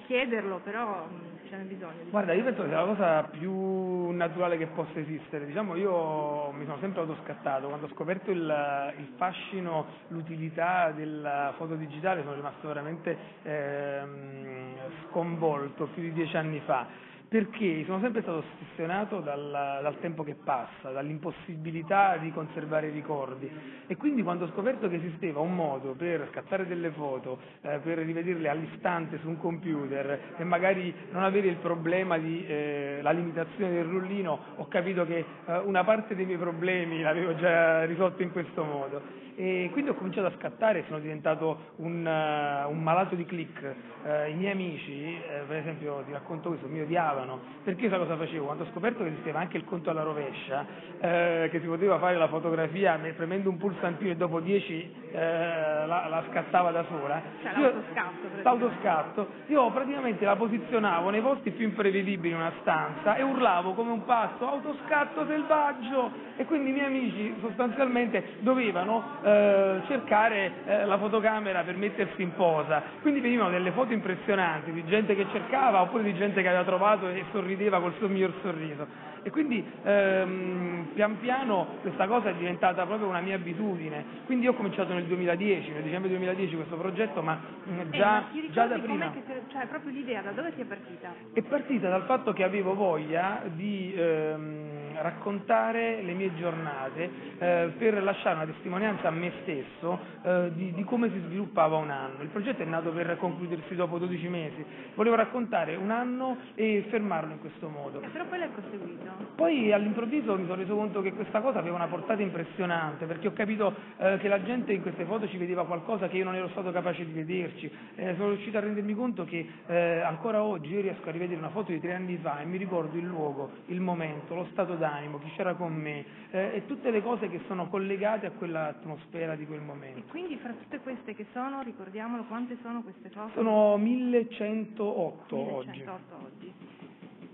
chiederlo 0.09 0.61
però 0.65 1.07
ce 1.49 1.57
n'è 1.57 1.63
bisogno. 1.65 2.05
Guarda, 2.11 2.33
io 2.33 2.45
penso 2.45 2.63
che 2.63 2.69
sia 2.69 2.81
la 2.81 2.87
cosa 2.87 3.23
più 3.25 4.11
naturale 4.11 4.57
che 4.57 4.67
possa 4.67 4.99
esistere. 4.99 5.47
Diciamo, 5.47 5.77
io 5.77 6.51
mi 6.53 6.65
sono 6.65 6.79
sempre 6.81 7.01
autoscattato, 7.01 7.69
quando 7.69 7.87
ho 7.87 7.91
scoperto 7.91 8.31
il, 8.31 8.95
il 8.99 9.09
fascino, 9.17 9.87
l'utilità 10.09 10.91
della 10.93 11.55
foto 11.57 11.75
digitale 11.75 12.23
sono 12.23 12.35
rimasto 12.35 12.69
veramente 12.69 13.17
ehm, 13.43 14.75
sconvolto 15.09 15.87
più 15.87 16.03
di 16.03 16.13
dieci 16.13 16.37
anni 16.37 16.61
fa 16.65 17.06
perché 17.29 17.85
sono 17.85 18.01
sempre 18.01 18.23
stato 18.23 18.39
ossessionato 18.39 19.21
dal, 19.21 19.81
dal, 19.83 19.99
tempo 20.01 20.23
che 20.23 20.37
passa, 20.43 20.91
dall'impossibilità 20.91 22.17
di 22.19 22.31
conservare 22.31 22.89
i 22.89 22.93
ricordi 22.93 23.51
e 23.87 23.97
quindi 23.97 24.23
quando 24.23 24.45
ho 24.45 24.49
scoperto 24.53 24.89
che 24.89 24.97
esisteva 24.97 25.41
un 25.41 25.55
modo 25.55 25.95
per 25.95 26.29
scattare 26.31 26.67
delle 26.67 26.91
foto, 26.91 27.39
eh, 27.63 27.79
per 27.79 27.99
rivederle 27.99 28.49
all'istante 28.49 29.19
su 29.19 29.29
un 29.29 29.39
computer 29.39 30.35
e 30.37 30.45
magari 30.45 30.95
non 31.11 31.25
avere 31.25 31.49
il 31.49 31.57
problema 31.57 32.17
di 32.17 32.47
eh, 32.47 33.01
limitazione 33.03 33.73
del 33.73 33.85
rullino, 33.85 34.39
ho 34.57 34.69
capito 34.69 35.05
che 35.05 35.25
eh, 35.47 35.59
una 35.59 35.83
parte 35.83 36.15
dei 36.15 36.27
miei 36.27 36.39
problemi 36.39 37.01
l'avevo 37.03 37.35
già 37.37 37.85
risolto 37.85 38.23
in 38.23 38.31
questo 38.31 38.63
modo 38.63 39.25
E 39.39 39.69
quindi 39.73 39.91
ho 39.91 39.95
cominciato 39.95 40.29
a 40.29 40.33
scattare 40.39 40.79
e 40.79 40.85
sono 40.87 40.99
diventato 40.99 41.73
un, 41.77 42.07
uh, 42.07 42.71
un 42.71 42.83
malato 42.83 43.15
di 43.15 43.27
click. 43.27 43.75
Uh, 44.03 44.31
I 44.31 44.35
miei 44.35 44.53
amici, 44.53 45.15
eh, 45.15 45.43
per 45.47 45.59
esempio, 45.59 46.03
ti 46.07 46.13
racconto 46.13 46.49
questo, 46.49 46.67
mi 46.69 46.81
odiavano 47.17 47.57
perché 47.67 47.87
io 47.87 47.91
sa 47.91 47.99
cosa 47.99 48.17
facevo? 48.17 48.45
Quando 48.45 48.63
ho 48.63 48.67
scoperto 48.71 49.03
che 49.03 49.09
esisteva 49.09 49.41
anche 49.41 49.57
il 49.57 49.65
conto 49.65 49.91
alla 49.91 50.05
rovescia, 50.05 50.65
eh, 51.01 51.49
che 51.51 51.59
si 51.59 51.67
poteva 51.67 51.99
fare 51.99 52.17
la 52.17 52.29
fotografia 52.29 52.97
premendo 53.17 53.51
un 53.51 53.57
pulsantino 53.57 54.13
e 54.13 54.15
dopo 54.15 54.39
10 54.39 54.95
eh, 55.11 55.19
la, 55.19 56.07
la, 56.09 56.23
scattava 56.31 56.71
da 56.71 56.85
sola. 56.89 57.21
Cioè 57.43 57.61
l'autoscatto. 57.61 58.43
L'autoscatto. 58.45 59.29
Io 59.47 59.69
praticamente 59.73 60.25
la 60.25 60.37
posizionavo 60.37 61.11
nei 61.11 61.21
posti 61.21 61.51
più 61.51 61.65
imprevedibili 61.65 62.29
in 62.35 62.37
una 62.37 62.53
stanza 62.61 63.17
e 63.17 63.25
urlavo 63.25 63.73
come 63.73 63.91
un 63.91 64.05
pazzo, 64.05 64.47
autoscatto 64.47 65.27
selvaggio! 65.27 66.35
E 66.37 66.45
quindi 66.45 66.71
i 66.71 66.73
miei 66.73 66.87
amici 66.87 67.35
sostanzialmente 67.41 68.35
dovevano 68.41 69.03
eh, 69.25 69.81
cercare 69.89 70.53
eh, 70.67 70.85
la 70.85 70.99
fotocamera 70.99 71.63
per 71.63 71.75
mettersi 71.77 72.23
in 72.23 72.33
posa. 72.35 72.81
Quindi 73.01 73.19
venivano 73.19 73.51
delle 73.51 73.73
foto 73.73 73.93
impressionanti 73.93 74.71
di 74.71 74.85
gente 74.85 75.17
che 75.17 75.27
cercava 75.33 75.81
oppure 75.81 76.05
di 76.05 76.15
gente 76.15 76.43
che 76.43 76.49
aveva 76.49 76.63
trovato 76.63 77.06
e 77.09 77.25
sorrideva 77.33 77.81
col 77.81 77.95
suo 77.99 78.09
miglior 78.09 78.33
sorriso. 78.43 79.15
E 79.23 79.31
quindi 79.31 79.65
ehm, 79.83 80.91
pian 80.95 81.19
piano 81.19 81.79
questa 81.81 82.07
cosa 82.07 82.29
è 82.29 82.35
diventata 82.35 82.87
proprio 82.87 83.09
una 83.09 83.21
mia 83.21 83.35
abitudine. 83.35 84.05
Quindi 84.25 84.45
io 84.45 84.53
ho 84.53 84.55
cominciato 84.55 84.93
nel 84.93 85.05
2010, 85.05 85.73
nel 85.73 85.83
dicembre 85.83 86.11
2010 86.11 86.55
questo 86.55 86.77
progetto, 86.77 87.23
ma 87.23 87.41
eh, 87.67 87.91
già, 87.91 88.25
ma 88.33 88.51
già 88.51 88.67
da 88.67 88.79
prima. 88.79 89.11
Che, 89.11 89.23
cioè 89.49 89.67
proprio 89.67 89.91
l'idea, 89.91 90.23
da 90.23 90.31
dove 90.31 90.55
ti 90.55 90.61
è 90.61 90.65
partita? 90.65 91.13
È 91.33 91.43
partita 91.43 91.89
dal 91.89 92.05
fatto 92.05 92.33
che 92.33 92.45
avevo 92.45 92.75
voglia 92.75 93.43
di 93.53 93.93
ehm, 93.97 94.76
raccontare 95.01 96.03
le 96.03 96.13
mie 96.13 96.35
giornate 96.37 97.11
eh, 97.39 97.73
per 97.77 98.03
lasciare 98.03 98.37
una 98.37 98.47
testimonianza 98.47 99.09
a 99.09 99.11
me 99.11 99.33
stesso 99.43 99.99
eh, 100.23 100.51
di, 100.55 100.73
di, 100.73 100.85
come 100.85 101.11
si 101.11 101.21
sviluppava 101.27 101.77
un 101.77 101.91
anno. 101.91 102.23
Il 102.23 102.29
progetto 102.29 102.63
è 102.63 102.65
nato 102.67 102.91
per 102.91 103.17
concludersi 103.19 103.75
dopo 103.75 103.99
12 103.99 104.29
mesi. 104.29 104.65
Volevo 104.95 105.17
raccontare 105.17 105.77
un 105.77 105.91
anno 105.91 106.37
e 106.55 106.87
fermarlo 106.89 107.33
in 107.33 107.41
questo 107.41 107.69
modo. 107.69 108.01
Però 108.13 108.25
poi 108.27 108.39
l'hai 108.39 108.49
proseguito. 108.49 109.05
Poi 109.35 109.73
all'improvviso 109.73 110.37
mi 110.37 110.45
sono 110.45 110.57
reso 110.57 110.75
conto 110.75 111.03
che 111.03 111.13
questa 111.13 111.41
cosa 111.41 111.59
aveva 111.59 111.77
una 111.77 111.87
portata 111.87 112.23
impressionante 112.23 113.07
perché 113.07 113.29
ho 113.29 113.33
capito 113.33 113.75
eh, 113.99 114.19
che 114.19 114.29
la 114.29 114.43
gente 114.43 114.73
in 114.73 114.83
queste 114.83 115.05
foto 115.05 115.29
ci 115.29 115.37
vedeva 115.37 115.67
qualcosa 115.67 116.09
che 116.09 116.17
io 116.17 116.25
non 116.25 116.35
ero 116.35 116.49
stato 116.49 116.73
capace 116.73 117.05
di 117.05 117.13
vederci. 117.13 117.71
Eh, 117.97 118.15
sono 118.17 118.31
riuscito 118.31 118.57
a 118.59 118.61
rendermi 118.61 118.95
conto 118.95 119.25
che 119.25 119.47
eh, 119.67 120.01
ancora 120.01 120.43
oggi 120.43 120.73
io 120.73 120.81
riesco 120.81 121.09
a 121.09 121.13
rivedere 121.13 121.39
una 121.39 121.51
foto 121.51 121.73
di 121.73 121.81
tre 121.81 121.95
anni 121.95 122.17
fa 122.17 122.41
e 122.41 122.45
mi 122.45 122.57
ricordo 122.57 122.97
il 122.97 123.05
luogo, 123.05 123.51
il 123.67 123.81
momento, 123.81 124.35
lo 124.35 124.47
stato 124.53 124.75
d'animo, 124.75 124.86
chi 125.23 125.31
c'era 125.35 125.55
con 125.55 125.75
me 125.75 126.05
eh, 126.31 126.57
e 126.57 126.67
tutte 126.67 126.91
le 126.91 127.03
cose 127.03 127.29
che 127.29 127.41
sono 127.47 127.69
collegate 127.69 128.27
a 128.27 128.31
quell'atmosfera 128.31 129.35
di 129.35 129.47
quel 129.47 129.61
momento. 129.61 129.99
E 129.99 130.05
quindi 130.05 130.37
fra 130.37 130.53
tutte 130.53 130.81
queste 130.81 131.15
che 131.15 131.27
sono, 131.33 131.63
ricordiamolo, 131.63 132.25
quante 132.25 132.57
sono 132.63 132.83
queste 132.83 133.11
foto? 133.11 133.33
Sono 133.35 133.77
1108, 133.77 135.37
1108 135.37 136.15
oggi. 136.15 136.25
oggi. 136.25 136.53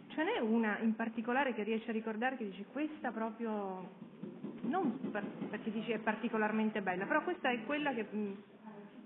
Ce 0.08 0.22
n'è 0.22 0.38
una 0.40 0.78
in 0.80 0.94
particolare 0.94 1.54
che 1.54 1.62
riesci 1.62 1.88
a 1.88 1.92
ricordare 1.92 2.36
che 2.36 2.44
dici 2.44 2.64
questa 2.70 3.10
proprio, 3.10 3.88
non 4.62 5.10
per, 5.10 5.24
perché 5.48 5.70
dici 5.70 5.92
è 5.92 5.98
particolarmente 5.98 6.82
bella, 6.82 7.06
però 7.06 7.22
questa 7.22 7.50
è 7.50 7.64
quella 7.64 7.94
che 7.94 8.06
mm, 8.14 8.32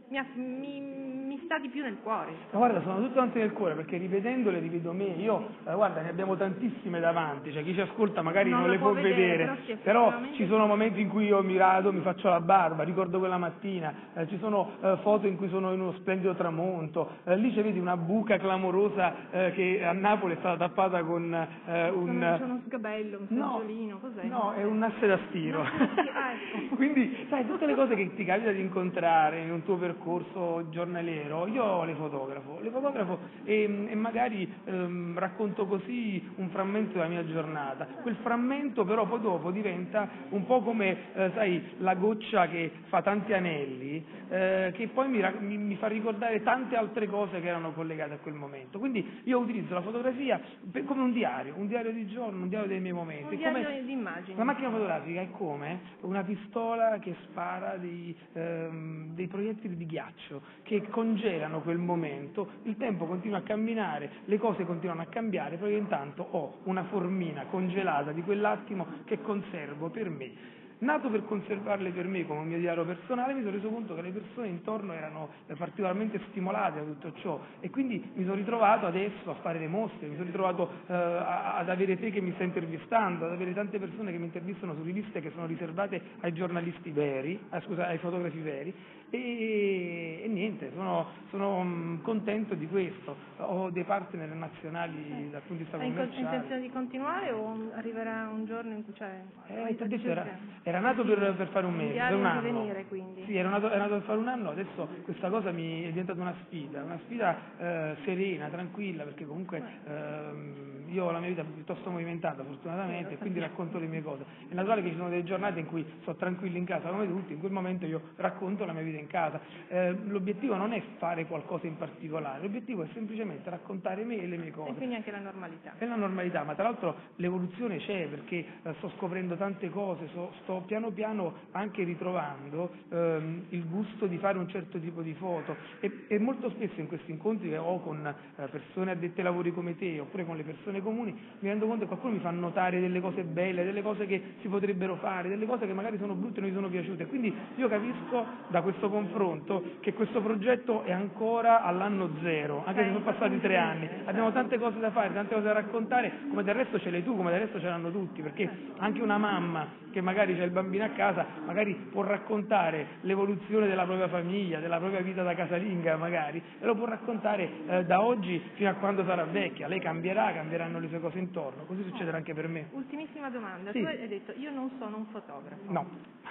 mi, 0.09 0.21
mi, 0.35 0.81
mi, 0.81 1.41
sta 1.45 1.59
di 1.59 1.69
più 1.69 1.83
nel 1.83 1.99
cuore. 2.03 2.33
Ma 2.53 2.59
guarda, 2.59 2.81
sono 2.83 3.01
tutte 3.01 3.15
quante 3.15 3.39
nel 3.39 3.53
cuore 3.53 3.75
perché 3.75 3.97
rivedendole 3.97 4.59
rivedo 4.59 4.93
me. 4.93 5.05
Io, 5.05 5.49
eh, 5.67 5.75
guarda, 5.75 6.01
ne 6.01 6.09
abbiamo 6.09 6.37
tantissime 6.37 7.01
davanti, 7.01 7.53
cioè 7.53 7.63
chi 7.63 7.75
ci 7.75 7.81
ascolta 7.81 8.23
magari 8.23 8.51
non, 8.51 8.61
non 8.61 8.71
le 8.71 8.79
può 8.79 8.93
vedere, 8.93 9.15
vedere 9.15 9.79
però, 9.83 10.09
però, 10.11 10.33
ci 10.35 10.47
sono 10.47 10.67
momenti 10.67 11.01
in 11.01 11.09
cui 11.09 11.27
io 11.27 11.43
mi 11.43 11.57
rado, 11.57 11.93
mi 11.93 12.01
faccio 12.01 12.29
la 12.29 12.41
barba, 12.41 12.83
ricordo 12.83 13.19
quella 13.19 13.39
mattina, 13.39 13.93
eh, 14.15 14.27
ci 14.29 14.39
sono 14.39 14.73
eh, 14.81 14.99
foto 15.03 15.27
in 15.27 15.37
cui 15.37 15.49
sono 15.49 15.73
in 15.73 15.81
uno 15.81 15.93
splendido 15.95 16.35
tramonto, 16.35 17.19
eh, 17.25 17.37
lì 17.37 17.53
ci 17.53 17.61
vedi 17.61 17.79
una 17.79 17.97
buca 17.97 18.39
clamorosa 18.39 19.31
eh, 19.31 19.53
che 19.53 19.85
a 19.85 19.93
Napoli 19.93 20.35
è 20.35 20.39
stata 20.39 20.57
tappata 20.57 21.03
con 21.03 21.33
eh, 21.35 21.89
un... 21.91 22.37
C'è 22.39 22.45
uno 22.45 22.63
sgabello, 22.67 23.19
un 23.19 23.27
no, 23.31 23.61
seggiolino, 23.61 23.99
cos'è? 23.99 24.25
No, 24.25 24.53
è 24.53 24.65
un 24.65 24.83
asse 24.83 25.07
da 25.07 25.19
stiro. 25.29 25.65
No, 25.97 26.13
ah, 26.13 26.33
ecco. 26.33 26.75
Quindi, 26.77 27.27
sai, 27.29 27.47
tutte 27.47 27.67
le 27.67 27.75
cose 27.75 27.95
che 27.95 28.15
ti 28.15 28.25
capita 28.25 28.51
di 28.51 28.61
incontrare 28.61 29.41
in 29.41 29.51
un 29.51 29.63
tuo 29.65 29.77
percorso, 29.77 29.96
percorso 29.97 30.69
giornaliero, 30.71 31.47
io 31.47 31.85
le 31.85 31.95
fotografo, 31.95 32.59
le 32.61 32.71
fotografo 32.71 33.19
e, 33.45 33.87
e 33.89 33.95
magari 33.95 34.49
ehm, 34.65 35.19
racconto 35.19 35.67
così 35.67 36.23
un 36.37 36.49
frammento 36.51 36.95
della 36.95 37.09
mia 37.09 37.27
giornata. 37.27 37.87
Quel 38.03 38.17
frammento 38.17 38.85
però 38.85 39.07
poi 39.07 39.21
dopo 39.21 39.51
diventa 39.51 40.09
un 40.31 40.45
po' 40.45 40.61
come, 40.61 41.15
eh, 41.15 41.31
sai, 41.35 41.63
la 41.79 41.95
goccia 41.95 42.47
che 42.49 42.71
fa 42.89 43.03
tanti 43.03 43.33
anelli, 43.33 44.05
eh, 44.29 44.73
che 44.75 44.89
poi 44.89 45.09
mi, 45.09 45.25
mi, 45.41 45.57
mi, 45.57 45.77
fa 45.77 45.87
ricordare 45.87 46.43
tante 46.43 46.77
altre 46.77 47.07
cose 47.07 47.41
che 47.41 47.49
erano 47.49 47.73
collegate 47.73 48.15
a 48.15 48.19
quel 48.19 48.35
momento. 48.35 48.79
Quindi 48.79 49.21
io 49.25 49.39
utilizzo 49.39 49.75
la 49.75 49.83
fotografia 49.83 50.41
per, 50.71 50.85
come 50.85 51.03
un 51.03 51.13
diario, 51.13 51.55
un 51.57 51.67
diario 51.67 51.93
di 51.93 52.07
giorno, 52.07 52.43
un 52.43 52.49
diario 52.49 52.69
dei 52.69 52.81
miei 52.81 52.93
momenti. 52.93 53.35
Un 53.35 53.37
diario 53.37 53.83
di 53.83 53.93
immagini. 53.93 54.37
La 54.37 54.45
macchina 54.45 54.71
fotografica 54.71 55.21
è 55.21 55.31
come 55.31 55.81
una 56.01 56.23
pistola 56.23 56.99
che 56.99 57.15
spara 57.25 57.77
dei, 57.77 58.15
ehm, 58.35 59.15
dei 59.15 59.27
proiettili 59.27 59.77
di 59.77 59.86
ghiaccio 59.87 60.43
che 60.63 60.89
congelano 60.89 61.61
quel 61.61 61.79
momento, 61.79 62.49
il 62.65 62.77
tempo 62.77 63.07
continua 63.07 63.39
a 63.39 63.43
camminare, 63.43 64.11
le 64.25 64.39
cose 64.39 64.65
continuano 64.65 65.03
a 65.03 65.07
cambiare, 65.07 65.57
però 65.57 65.71
io 65.71 65.79
intanto 65.79 66.27
ho 66.31 66.59
una 66.65 66.85
formina 66.85 67.47
congelata 67.47 68.13
di 68.13 68.23
quell'attimo 68.23 68.87
che 69.05 69.21
conservo 69.23 69.89
per 69.89 70.11
me. 70.11 70.55
Nato 70.79 71.09
per 71.09 71.25
conservarle 71.25 71.89
per 71.91 72.07
me 72.07 72.27
come 72.27 72.45
mio 72.45 72.59
diario 72.59 72.85
personale, 72.85 73.33
mi 73.33 73.41
sono 73.41 73.53
reso 73.53 73.71
conto 73.71 73.95
che 73.95 74.03
le 74.03 74.11
persone 74.11 74.49
intorno 74.49 74.93
erano 74.93 75.31
particolarmente 75.57 76.21
stimolate 76.29 76.81
da 76.81 76.85
tutto 76.85 77.13
ciò 77.23 77.41
e 77.61 77.71
quindi 77.71 78.11
mi 78.13 78.25
sono 78.25 78.35
ritrovato 78.35 78.85
adesso 78.85 79.31
a 79.31 79.35
fare 79.37 79.59
le 79.59 79.69
mostre, 79.69 80.07
mi 80.07 80.17
sono 80.17 80.27
ritrovato 80.27 80.71
eh, 80.87 80.93
ad 80.93 81.71
avere 81.71 81.99
te 81.99 82.11
che 82.11 82.21
mi 82.21 82.33
stai 82.35 82.49
intervistando, 82.49 83.25
ad 83.25 83.33
avere 83.33 83.55
tante 83.55 83.79
persone 83.79 84.13
che 84.13 84.19
mi 84.19 84.27
intervistano 84.27 84.75
su 84.75 84.83
riviste 84.83 85.23
che 85.23 85.31
sono 85.31 85.47
riservate 85.47 85.99
ai 86.21 86.35
giornalisti 86.35 86.91
veri, 86.91 87.41
eh, 87.51 87.61
scusa, 87.63 87.87
ai 87.87 87.97
fotografi 87.97 88.41
veri 88.41 88.75
e, 89.17 90.21
e 90.25 90.29
niente, 90.29 90.71
sono, 90.75 91.07
sono 91.31 91.59
um, 91.59 92.03
contento 92.03 92.55
di 92.55 92.67
questo. 92.69 93.17
Ho 93.39 93.71
dei 93.71 93.85
partner 93.85 94.29
nazionali 94.31 95.29
dal 95.31 95.41
punto 95.43 95.63
di 95.63 95.63
vista 95.63 95.79
commerciale. 95.79 96.11
Hai 96.15 96.23
intenzione 96.23 96.61
di 96.61 96.71
continuare 96.71 97.31
o 97.31 97.71
arriverà 97.75 98.29
un 98.33 98.45
giorno 98.45 98.75
in 98.75 98.85
cui 98.85 98.93
c'è... 98.93 99.23
Eh, 99.49 99.77
detto, 99.77 100.09
era, 100.09 100.27
era, 100.63 100.81
nato 100.81 101.05
per, 101.05 101.35
per, 101.37 101.49
fare 101.49 101.67
un 101.67 101.75
mese, 101.75 101.99
per 101.99 102.15
un 102.15 102.25
anno. 102.25 102.41
Venire, 102.41 102.87
quindi. 102.87 103.25
Sì, 103.25 103.37
era 103.37 103.49
nato, 103.49 103.67
era 103.67 103.79
nato, 103.79 103.95
per 103.95 104.03
fare 104.03 104.19
un 104.19 104.29
anno, 104.29 104.51
adesso 104.51 104.89
questa 105.05 105.29
cosa 105.29 105.51
mi 105.51 105.83
è 105.83 105.89
diventata 105.89 106.21
una 106.21 106.35
sfida, 106.45 106.83
una 106.83 106.99
sfida 107.05 107.37
eh, 107.59 107.97
serena, 108.05 108.49
tranquilla, 108.49 109.05
perché 109.05 109.27
comunque 109.27 109.63
eh, 109.87 110.76
io 110.89 111.05
ho 111.05 111.11
la 111.11 111.19
mia 111.19 111.29
vita 111.29 111.45
piuttosto 111.45 111.91
movimentata 111.91 112.45
fortunatamente 112.45 113.15
e 113.15 113.17
quindi 113.19 113.41
racconto 113.41 113.79
le 113.79 113.87
mie 113.87 114.03
cose. 114.03 114.25
È 114.49 114.55
naturale 114.55 114.83
che 114.83 114.91
ci 114.91 114.97
sono 114.97 115.09
delle 115.09 115.25
giornate 115.25 115.61
in 115.61 115.67
cui 115.67 115.85
sto 116.03 116.15
tranquillo 116.15 116.57
in 116.57 116.65
casa 116.65 116.89
come 116.89 117.07
tutti, 117.07 117.33
in 117.33 117.39
quel 117.39 117.53
momento 117.53 117.87
io 117.87 118.01
racconto 118.17 118.65
la 118.65 118.73
mia 118.73 118.83
vita 118.83 118.99
in 118.99 119.07
casa. 119.07 119.41
Eh, 119.69 119.97
l'obiettivo 120.07 120.55
non 120.57 120.73
è 120.73 120.83
fare 120.99 121.27
qualcosa 121.27 121.67
in 121.67 121.77
particolare, 121.77 122.43
l'obiettivo 122.43 122.83
è 122.83 122.89
semplicemente 122.93 123.51
raccontare 123.51 124.05
me 124.05 124.21
e 124.21 124.27
le 124.27 124.37
mie 124.37 124.51
cose. 124.51 124.71
E 124.71 124.75
quindi 124.75 124.95
anche 124.95 125.11
la 125.11 125.21
normalità. 125.21 125.75
È 125.79 125.85
la 125.85 125.97
normalità, 125.97 126.45
ma 126.45 126.55
tra 126.55 126.65
l'altro 126.65 126.97
l'evoluzione 127.17 127.79
c'è 127.79 128.07
perché 128.09 128.45
eh, 128.63 128.75
sto 128.79 128.91
scoprendo 128.97 129.37
tante 129.37 129.69
cose, 129.71 130.09
so, 130.13 130.33
sto 130.43 130.63
piano 130.67 130.91
piano 130.91 131.35
anche 131.53 131.85
ritrovando 131.85 132.71
ehm, 132.89 133.45
il 133.51 133.69
gusto 133.69 134.07
di 134.07 134.19
fare 134.19 134.39
un 134.39 134.49
certo 134.49 134.79
tipo 134.79 135.03
di 135.03 135.15
foto 135.15 135.57
e, 135.81 136.05
e 136.09 136.19
molto 136.19 136.51
spesso 136.51 136.81
in 136.81 136.87
questi 136.87 137.11
incontri 137.11 137.49
che 137.51 137.57
ho 137.57 137.81
con 137.81 138.07
eh, 138.07 138.47
persone 138.49 138.93
addette 138.93 139.19
ai 139.19 139.25
lavori 139.25 139.53
come 139.53 139.77
te 139.77 140.01
oppure 140.01 140.25
con 140.25 140.37
le 140.37 140.43
persone 140.43 140.76
comuni 140.81 141.13
mi 141.41 141.49
rendo 141.49 141.67
conto 141.67 141.83
che 141.83 141.89
qualcuno 141.89 142.15
mi 142.15 142.21
fa 142.21 142.31
notare 142.31 142.81
delle 142.81 143.01
cose 143.01 143.23
belle, 143.23 143.65
delle 143.65 143.83
cose 143.83 144.07
che 144.07 144.35
si 144.41 144.49
potrebbero 144.49 144.97
fare, 144.97 145.29
delle 145.29 145.47
cose 145.47 145.67
che 145.67 145.73
magari 145.73 145.99
sono 145.99 146.15
brutte 146.15 146.39
e 146.39 146.41
non 146.41 146.51
mi 146.51 146.55
sono 146.57 146.69
piaciute. 146.69 147.07
Quindi 147.07 147.35
io 147.57 147.69
capisco 147.69 148.25
da 148.49 148.63
questo 148.63 148.89
confronto 148.89 149.63
che 149.81 149.93
questo 149.93 150.21
progetto 150.21 150.83
è 150.83 150.93
ancora 150.93 151.63
all'anno 151.63 152.11
zero, 152.23 152.63
anche 152.65 152.83
se 152.83 152.89
sono 152.89 153.05
passati 153.05 153.41
tre 153.41 153.57
anni. 153.57 153.89
Abbiamo 154.05 154.33
tante 154.33 154.59
cose 154.59 154.79
da 154.79 154.91
fare, 154.91 155.13
tante 155.13 155.35
cose 155.35 155.47
da 155.47 155.53
raccontare, 155.53 156.13
come 156.29 156.43
del 156.43 156.55
resto 156.55 156.79
ce 156.79 156.91
l'hai 156.91 157.03
tu, 157.03 157.17
come 157.17 157.31
del 157.31 157.41
resto 157.41 157.61
ce 157.61 157.67
l'hanno 157.67 157.91
tutti, 157.91 158.23
perché 158.23 158.49
anche 158.79 159.03
una 159.03 159.19
mamma 159.19 159.85
che 159.91 160.01
magari 160.03 160.37
c'è 160.37 160.45
il 160.45 160.51
bambino 160.51 160.85
a 160.85 160.89
casa, 160.89 161.25
magari 161.47 161.73
può 161.91 162.03
raccontare 162.03 162.87
l'evoluzione 163.01 163.67
della 163.67 163.85
propria 163.85 164.09
famiglia, 164.09 164.61
della 164.61 164.77
propria 164.77 165.01
vita 165.01 165.23
da 165.23 165.35
casalinga 165.35 165.97
magari, 165.97 166.43
e 166.61 166.67
lo 166.67 166.75
può 166.75 166.85
raccontare 166.85 167.49
eh, 167.67 167.85
da 167.85 168.03
oggi 168.03 168.41
fino 168.55 168.69
a 168.69 168.75
quando 168.75 169.05
sarà 169.05 169.25
vecchia. 169.25 169.69
Lei 169.69 169.81
cambierà, 169.81 170.33
cambieranno 170.67 170.81
le 170.81 170.89
sue 170.89 171.01
cose 171.01 171.19
intorno, 171.19 171.65
così 171.65 171.83
succederà 171.85 172.17
anche 172.17 172.35
per 172.35 172.49
me. 172.49 172.69
Ultimissima 172.73 173.31
domanda, 173.31 173.71
sì. 173.73 173.81
tu 173.81 173.87
hai 173.87 174.09
detto 174.09 174.33
io 174.37 174.51
non 174.51 174.71
sono 174.79 174.97
un 174.97 175.07
fotografo. 175.07 175.63
No. 175.69 175.87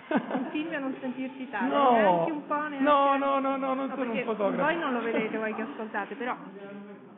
Continui 0.07 0.75
a 0.75 0.79
non 0.79 0.95
sentirti 0.99 1.49
tale, 1.49 1.73
no. 1.73 1.91
neanche 1.91 2.31
un 2.31 2.45
po', 2.45 2.67
neanche... 2.67 2.79
No, 2.79 3.17
no, 3.17 3.39
no, 3.39 3.57
no, 3.57 3.73
non 3.73 3.87
no, 3.87 3.95
sono 3.95 4.11
un 4.11 4.23
fotografo. 4.23 4.63
Voi 4.63 4.77
non 4.77 4.93
lo 4.93 5.01
vedete, 5.01 5.37
voi 5.37 5.53
che 5.53 5.61
ascoltate, 5.61 6.15
però 6.15 6.35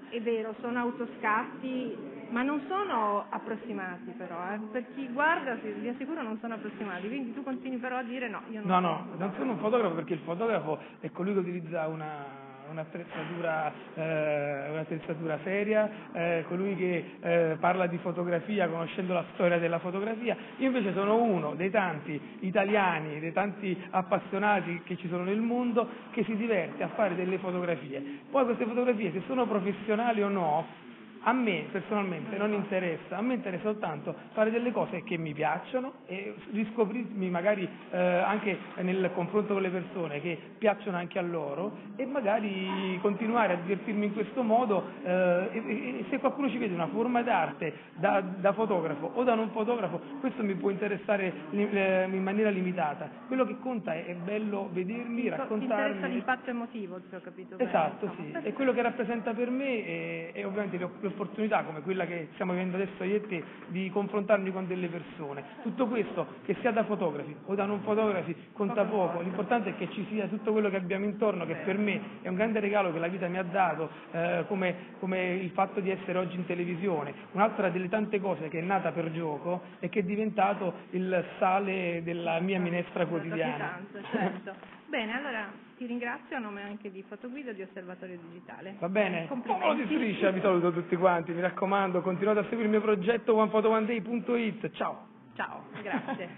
è 0.09 0.21
vero, 0.21 0.55
sono 0.61 0.79
autoscatti 0.79 2.15
Ma 2.29 2.41
non 2.41 2.61
sono 2.67 3.25
approssimati 3.29 4.11
però, 4.11 4.37
eh. 4.53 4.59
per 4.71 4.85
chi 4.93 5.07
guarda 5.11 5.55
vi 5.55 5.87
assicuro 5.87 6.21
non 6.21 6.37
sono 6.39 6.53
approssimati, 6.55 7.07
quindi 7.07 7.33
tu 7.33 7.43
continui 7.43 7.77
però 7.77 7.97
a 7.97 8.03
dire 8.03 8.29
no, 8.29 8.41
io 8.49 8.61
non 8.63 8.69
No, 8.69 8.79
no, 8.79 9.05
non 9.17 9.33
sono 9.37 9.51
un 9.51 9.57
fotografo 9.59 9.95
perché 9.95 10.13
il 10.13 10.19
fotografo 10.19 10.77
è 10.99 11.09
colui 11.11 11.33
che 11.33 11.39
utilizza 11.39 11.87
una 11.87 12.45
un'attrezzatura, 12.69 13.71
eh, 13.95 14.69
un'attrezzatura 14.71 15.39
seria, 15.43 15.89
eh, 16.13 16.45
colui 16.47 16.75
che 16.75 17.05
eh, 17.19 17.57
parla 17.59 17.87
di 17.87 17.97
fotografia 17.97 18.67
conoscendo 18.67 19.13
la 19.13 19.25
storia 19.33 19.57
della 19.57 19.79
fotografia. 19.79 20.35
Io 20.57 20.67
invece 20.67 20.93
sono 20.93 21.21
uno 21.21 21.55
dei 21.55 21.69
tanti 21.69 22.19
italiani, 22.39 23.19
dei 23.19 23.33
tanti 23.33 23.77
appassionati 23.89 24.81
che 24.83 24.97
ci 24.97 25.07
sono 25.07 25.23
nel 25.23 25.39
mondo 25.39 25.87
che 26.11 26.23
si 26.23 26.35
diverte 26.35 26.83
a 26.83 26.89
fare 26.89 27.15
delle 27.15 27.37
fotografie. 27.37 28.03
Poi 28.29 28.45
queste 28.45 28.65
fotografie, 28.65 29.11
se 29.11 29.21
sono 29.27 29.45
professionali 29.45 30.21
o 30.21 30.29
no, 30.29 30.85
a 31.27 31.33
me 31.33 31.65
personalmente 31.69 32.37
non 32.37 32.53
interessa, 32.53 33.17
a 33.17 33.21
me 33.21 33.33
interessa 33.33 33.63
soltanto 33.63 34.15
fare 34.31 34.49
delle 34.49 34.71
cose 34.71 35.03
che 35.03 35.17
mi 35.17 35.33
piacciono 35.33 35.95
e 36.05 36.33
riscoprirmi 36.51 37.29
magari 37.29 37.67
eh, 37.91 37.97
anche 37.97 38.57
nel 38.77 39.11
confronto 39.13 39.51
con 39.51 39.61
le 39.61 39.69
persone 39.69 40.21
che 40.21 40.39
piacciono 40.57 40.95
anche 40.95 41.19
a 41.19 41.21
loro 41.21 41.79
e 41.97 42.05
magari 42.05 42.97
continuare 43.01 43.53
a 43.53 43.55
divertirmi 43.57 44.05
in 44.05 44.13
questo 44.13 44.41
modo 44.41 44.85
eh, 45.03 45.49
e, 45.51 45.57
e, 45.99 46.05
se 46.09 46.19
qualcuno 46.19 46.49
ci 46.49 46.57
vede 46.57 46.73
una 46.73 46.87
forma 46.87 47.21
d'arte 47.21 47.73
da, 47.95 48.21
da, 48.21 48.53
fotografo 48.53 49.11
o 49.13 49.23
da 49.23 49.35
non 49.35 49.49
fotografo, 49.49 49.99
questo 50.21 50.43
mi 50.43 50.55
può 50.55 50.69
interessare 50.69 51.33
eh, 51.51 52.07
in 52.09 52.23
maniera 52.23 52.49
limitata. 52.49 53.09
Quello 53.27 53.45
che 53.45 53.57
conta 53.59 53.93
è, 53.93 54.05
è 54.05 54.13
bello 54.15 54.69
vedermi, 54.71 55.27
raccontarmi. 55.27 55.67
Ti 55.67 55.73
interessa 55.73 56.07
l'impatto 56.07 56.49
emotivo, 56.49 57.01
se 57.09 57.17
ho 57.17 57.21
capito 57.21 57.57
bene. 57.57 57.69
Esatto, 57.69 58.13
sì. 58.15 58.31
E 58.43 58.53
quello 58.53 58.71
che 58.71 58.81
rappresenta 58.81 59.33
per 59.33 59.49
me 59.49 59.83
è, 59.83 60.31
è 60.31 60.45
ovviamente 60.45 60.77
l'opportunità 61.17 61.63
come 61.63 61.81
quella 61.81 62.05
che 62.05 62.29
stiamo 62.33 62.51
vivendo 62.51 62.75
adesso 62.75 63.03
io 63.03 63.15
e 63.15 63.27
te 63.27 63.43
di 63.67 63.89
confrontarmi 63.89 64.51
con 64.51 64.67
delle 64.67 64.87
persone. 64.87 65.43
Tutto 65.63 65.87
questo, 65.87 66.35
che 66.45 66.55
sia 66.61 66.71
da 66.71 66.83
fotografi 66.83 67.35
o 67.45 67.55
da 67.55 67.65
non 67.65 67.81
fotografi, 67.81 68.35
conta 68.53 68.83
poco, 68.85 69.21
l'importante 69.21 69.71
è 69.71 69.75
che 69.75 69.89
ci 69.91 70.05
sia 70.09 70.27
tutto 70.27 70.51
quello 70.51 70.69
che 70.69 70.77
abbiamo 70.77 71.05
intorno, 71.05 71.45
che 71.45 71.55
per 71.55 71.77
me 71.77 71.99
è 72.21 72.27
un 72.27 72.35
grande 72.35 72.59
regalo 72.59 72.93
che 72.93 72.99
la 72.99 73.07
vita 73.07 73.27
mi 73.27 73.37
ha 73.37 73.43
dato, 73.43 73.89
eh, 74.11 74.45
come, 74.47 74.75
come, 74.99 75.33
il 75.33 75.49
fatto 75.49 75.79
di 75.79 75.89
essere 75.89 76.19
oggi 76.19 76.35
in 76.35 76.45
televisione. 76.45 77.13
Un'altra 77.31 77.69
delle 77.69 77.89
tante 77.89 78.19
cose 78.19 78.47
che 78.49 78.59
è 78.59 78.61
nata 78.61 78.91
per 78.91 79.11
gioco 79.11 79.63
e 79.79 79.89
che 79.89 79.99
è 79.99 80.03
diventato 80.03 80.73
il 80.91 81.25
sale 81.39 82.01
della 82.03 82.39
mia 82.39 82.59
minestra 82.59 83.05
quotidiana. 83.07 83.79
Certo. 84.11 84.53
Bene, 84.87 85.13
allora 85.13 85.66
ti 85.77 85.85
ringrazio 85.85 86.35
a 86.35 86.39
nome 86.39 86.63
anche 86.63 86.91
di 86.91 87.03
Fotoguida 87.07 87.51
di 87.53 87.61
Osservatorio 87.61 88.17
Digitale. 88.29 88.75
Va 88.79 88.89
bene, 88.89 89.27
Popolo 89.27 89.75
di 89.75 89.85
striscia, 89.85 90.31
vi 90.31 90.41
saluto 90.41 90.73
tutti 90.73 90.95
quanti, 90.95 91.31
mi 91.31 91.41
raccomando, 91.41 92.01
continuate 92.01 92.39
a 92.39 92.43
seguire 92.43 92.63
il 92.63 92.71
mio 92.71 92.81
progetto 92.81 93.35
onefotoonday.it. 93.35 94.71
Ciao. 94.71 95.07
Ciao, 95.35 95.65
grazie. 95.83 96.29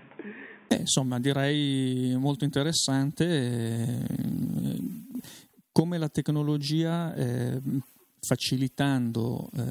eh, 0.68 0.76
insomma, 0.76 1.20
direi 1.20 2.16
molto 2.20 2.44
interessante 2.44 3.26
eh, 3.26 4.06
come 5.72 5.98
la 5.98 6.10
tecnologia 6.10 7.16
eh, 7.16 7.62
facilitando 8.22 9.50
eh, 9.56 9.62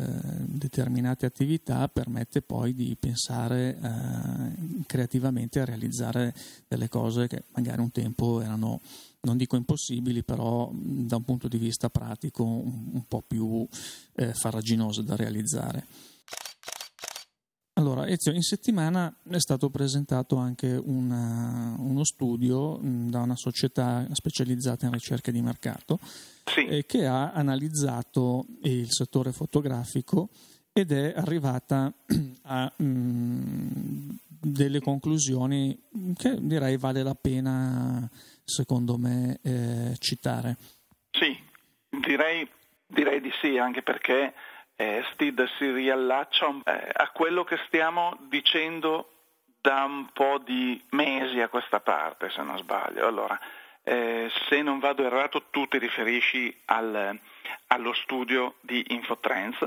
determinate 0.47 1.27
attività 1.27 1.87
permette 1.89 2.41
poi 2.41 2.73
di 2.73 2.97
pensare 2.99 3.77
eh, 3.77 4.83
creativamente 4.87 5.61
a 5.61 5.67
realizzare 5.67 6.33
delle 6.67 6.89
cose 6.89 7.27
che 7.27 7.45
magari 7.55 7.83
un 7.83 7.93
tempo 7.93 8.41
erano 8.41 8.81
non 9.21 9.37
dico 9.37 9.57
impossibili, 9.57 10.23
però 10.23 10.71
da 10.73 11.17
un 11.17 11.25
punto 11.25 11.49
di 11.49 11.59
vista 11.59 11.91
pratico 11.91 12.45
un, 12.45 12.91
un 12.93 13.05
po' 13.07 13.23
più 13.27 13.67
eh, 14.15 14.33
farraginose 14.33 15.03
da 15.03 15.17
realizzare. 15.17 15.87
Allora, 17.79 18.09
Ezio, 18.09 18.33
in 18.33 18.43
settimana 18.43 19.15
è 19.31 19.39
stato 19.39 19.71
presentato 19.71 20.35
anche 20.35 20.73
una, 20.73 21.77
uno 21.79 22.03
studio 22.03 22.77
da 22.83 23.21
una 23.21 23.37
società 23.37 24.05
specializzata 24.11 24.87
in 24.87 24.93
ricerche 24.93 25.31
di 25.31 25.41
mercato 25.41 26.01
sì. 26.45 26.65
eh, 26.67 26.87
che 26.87 27.07
ha 27.07 27.31
analizzato 27.31 28.47
il 28.63 28.89
settore 28.91 29.31
fotografico 29.31 30.29
ed 30.73 30.91
è 30.91 31.13
arrivata 31.15 31.95
a 32.43 32.73
mh, 32.77 34.19
delle 34.41 34.81
conclusioni 34.81 35.79
che 36.15 36.37
direi 36.41 36.77
vale 36.77 37.03
la 37.03 37.15
pena, 37.15 38.09
secondo 38.45 38.97
me, 38.97 39.39
eh, 39.43 39.97
citare. 39.99 40.57
Sì, 41.11 41.37
direi, 41.89 42.49
direi, 42.87 43.21
di 43.21 43.33
sì, 43.41 43.59
anche 43.59 43.83
perché 43.83 44.35
eh, 44.77 45.05
Stid 45.13 45.45
si 45.59 45.71
riallaccia 45.71 46.63
eh, 46.65 46.91
a 46.93 47.11
quello 47.11 47.45
che 47.45 47.59
stiamo 47.67 48.17
dicendo 48.29 49.13
da 49.61 49.85
un 49.85 50.09
po' 50.13 50.41
di 50.45 50.81
mesi 50.91 51.41
a 51.41 51.49
questa 51.49 51.81
parte, 51.81 52.31
se 52.31 52.43
non 52.43 52.59
sbaglio. 52.59 53.07
Allora, 53.07 53.39
eh, 53.83 54.31
se 54.49 54.63
non 54.63 54.79
vado 54.79 55.05
errato 55.05 55.45
tu 55.51 55.67
ti 55.67 55.79
riferisci 55.79 56.55
al, 56.67 57.19
allo 57.69 57.93
studio 57.95 58.55
di 58.61 58.85
Infotrends. 58.89 59.67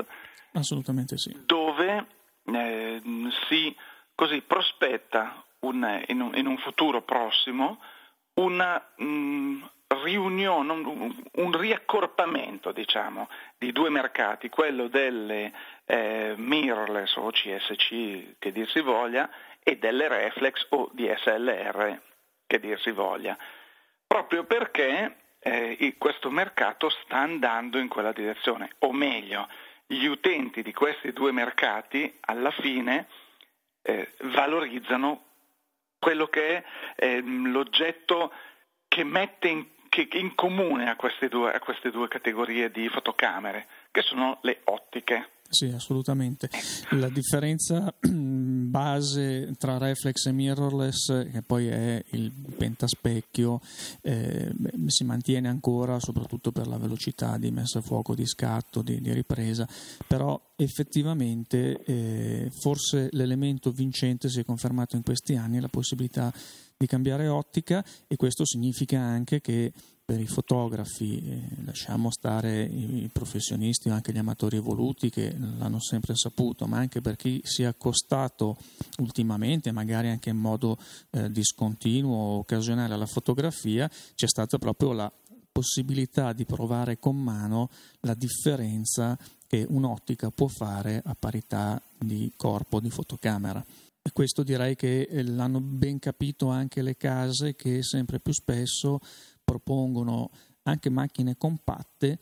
Assolutamente 0.52 1.16
sì. 1.18 1.42
Dove 1.44 2.06
eh, 2.44 3.02
si 3.48 3.74
così 4.14 4.40
prospetta 4.42 5.44
un, 5.60 6.04
in, 6.08 6.20
un, 6.20 6.36
in, 6.36 6.46
un, 6.46 6.58
futuro 6.58 7.02
prossimo 7.02 7.80
una 8.34 8.82
mh, 8.96 9.04
mm, 9.04 9.62
riunione, 10.02 10.72
un, 10.72 11.14
un, 11.32 11.56
riaccorpamento 11.56 12.72
diciamo, 12.72 13.28
di 13.58 13.72
due 13.72 13.90
mercati, 13.90 14.48
quello 14.48 14.88
delle 14.88 15.52
eh, 15.84 16.34
mirrorless 16.36 17.16
o 17.16 17.30
CSC 17.30 18.36
che 18.38 18.52
dir 18.52 18.68
si 18.70 18.80
voglia 18.80 19.28
e 19.62 19.76
delle 19.76 20.08
reflex 20.08 20.66
o 20.70 20.90
DSLR 20.92 22.00
che 22.46 22.60
dir 22.60 22.80
si 22.80 22.90
voglia. 22.90 23.36
Proprio 24.06 24.44
perché 24.44 25.16
eh, 25.38 25.94
questo 25.98 26.30
mercato 26.30 26.88
sta 26.88 27.18
andando 27.18 27.78
in 27.78 27.88
quella 27.88 28.12
direzione, 28.12 28.70
o 28.80 28.92
meglio, 28.92 29.48
gli 29.86 30.04
utenti 30.06 30.62
di 30.62 30.72
questi 30.72 31.12
due 31.12 31.32
mercati 31.32 32.18
alla 32.20 32.50
fine 32.50 33.06
eh, 33.82 34.12
valorizzano 34.34 35.24
quello 35.98 36.26
che 36.26 36.56
è 36.56 36.64
eh, 36.96 37.20
l'oggetto 37.20 38.32
che 38.88 39.04
mette 39.04 39.48
in, 39.48 39.66
che, 39.88 40.08
in 40.12 40.34
comune 40.34 40.90
a 40.90 40.96
queste, 40.96 41.28
due, 41.28 41.52
a 41.52 41.58
queste 41.60 41.90
due 41.90 42.08
categorie 42.08 42.70
di 42.70 42.88
fotocamere, 42.88 43.66
che 43.90 44.02
sono 44.02 44.38
le 44.42 44.60
ottiche. 44.64 45.28
Sì, 45.48 45.66
assolutamente. 45.66 46.48
La 46.90 47.08
differenza 47.08 47.94
base 48.72 49.54
tra 49.58 49.76
reflex 49.76 50.26
e 50.26 50.32
mirrorless, 50.32 51.30
che 51.30 51.42
poi 51.42 51.68
è 51.68 52.02
il 52.12 52.32
pentaspecchio, 52.32 53.60
eh, 54.00 54.50
si 54.86 55.04
mantiene 55.04 55.48
ancora 55.48 56.00
soprattutto 56.00 56.50
per 56.52 56.66
la 56.66 56.78
velocità 56.78 57.36
di 57.36 57.50
messa 57.50 57.80
a 57.80 57.82
fuoco, 57.82 58.14
di 58.14 58.26
scatto, 58.26 58.80
di, 58.80 58.98
di 59.00 59.12
ripresa, 59.12 59.68
però 60.06 60.40
effettivamente 60.56 61.82
eh, 61.84 62.50
forse 62.50 63.08
l'elemento 63.12 63.70
vincente 63.70 64.30
si 64.30 64.40
è 64.40 64.44
confermato 64.44 64.96
in 64.96 65.02
questi 65.02 65.36
anni 65.36 65.60
la 65.60 65.68
possibilità 65.68 66.32
di 66.78 66.86
cambiare 66.86 67.28
ottica 67.28 67.84
e 68.08 68.16
questo 68.16 68.46
significa 68.46 68.98
anche 68.98 69.40
che 69.42 69.72
per 70.12 70.20
i 70.20 70.26
fotografi, 70.26 71.22
eh, 71.26 71.64
lasciamo 71.64 72.10
stare 72.10 72.64
i 72.64 73.08
professionisti 73.10 73.88
o 73.88 73.94
anche 73.94 74.12
gli 74.12 74.18
amatori 74.18 74.58
evoluti 74.58 75.08
che 75.08 75.34
l'hanno 75.38 75.80
sempre 75.80 76.14
saputo, 76.14 76.66
ma 76.66 76.76
anche 76.76 77.00
per 77.00 77.16
chi 77.16 77.40
si 77.42 77.62
è 77.62 77.64
accostato 77.64 78.58
ultimamente, 78.98 79.72
magari 79.72 80.10
anche 80.10 80.28
in 80.28 80.36
modo 80.36 80.76
eh, 81.12 81.30
discontinuo 81.30 82.14
o 82.14 82.38
occasionale 82.40 82.92
alla 82.92 83.06
fotografia, 83.06 83.90
c'è 84.14 84.28
stata 84.28 84.58
proprio 84.58 84.92
la 84.92 85.10
possibilità 85.50 86.34
di 86.34 86.44
provare 86.44 86.98
con 86.98 87.16
mano 87.16 87.70
la 88.00 88.12
differenza 88.12 89.18
che 89.46 89.64
un'ottica 89.66 90.30
può 90.30 90.48
fare 90.48 91.00
a 91.02 91.16
parità 91.18 91.82
di 91.98 92.30
corpo 92.36 92.80
di 92.80 92.90
fotocamera. 92.90 93.64
Questo 94.12 94.42
direi 94.42 94.74
che 94.74 95.02
eh, 95.02 95.22
l'hanno 95.22 95.60
ben 95.60 96.00
capito 96.00 96.48
anche 96.48 96.82
le 96.82 96.96
case 96.96 97.54
che 97.54 97.82
sempre 97.82 98.18
più 98.18 98.32
spesso 98.32 99.00
propongono 99.52 100.30
anche 100.62 100.88
macchine 100.88 101.36
compatte, 101.36 102.18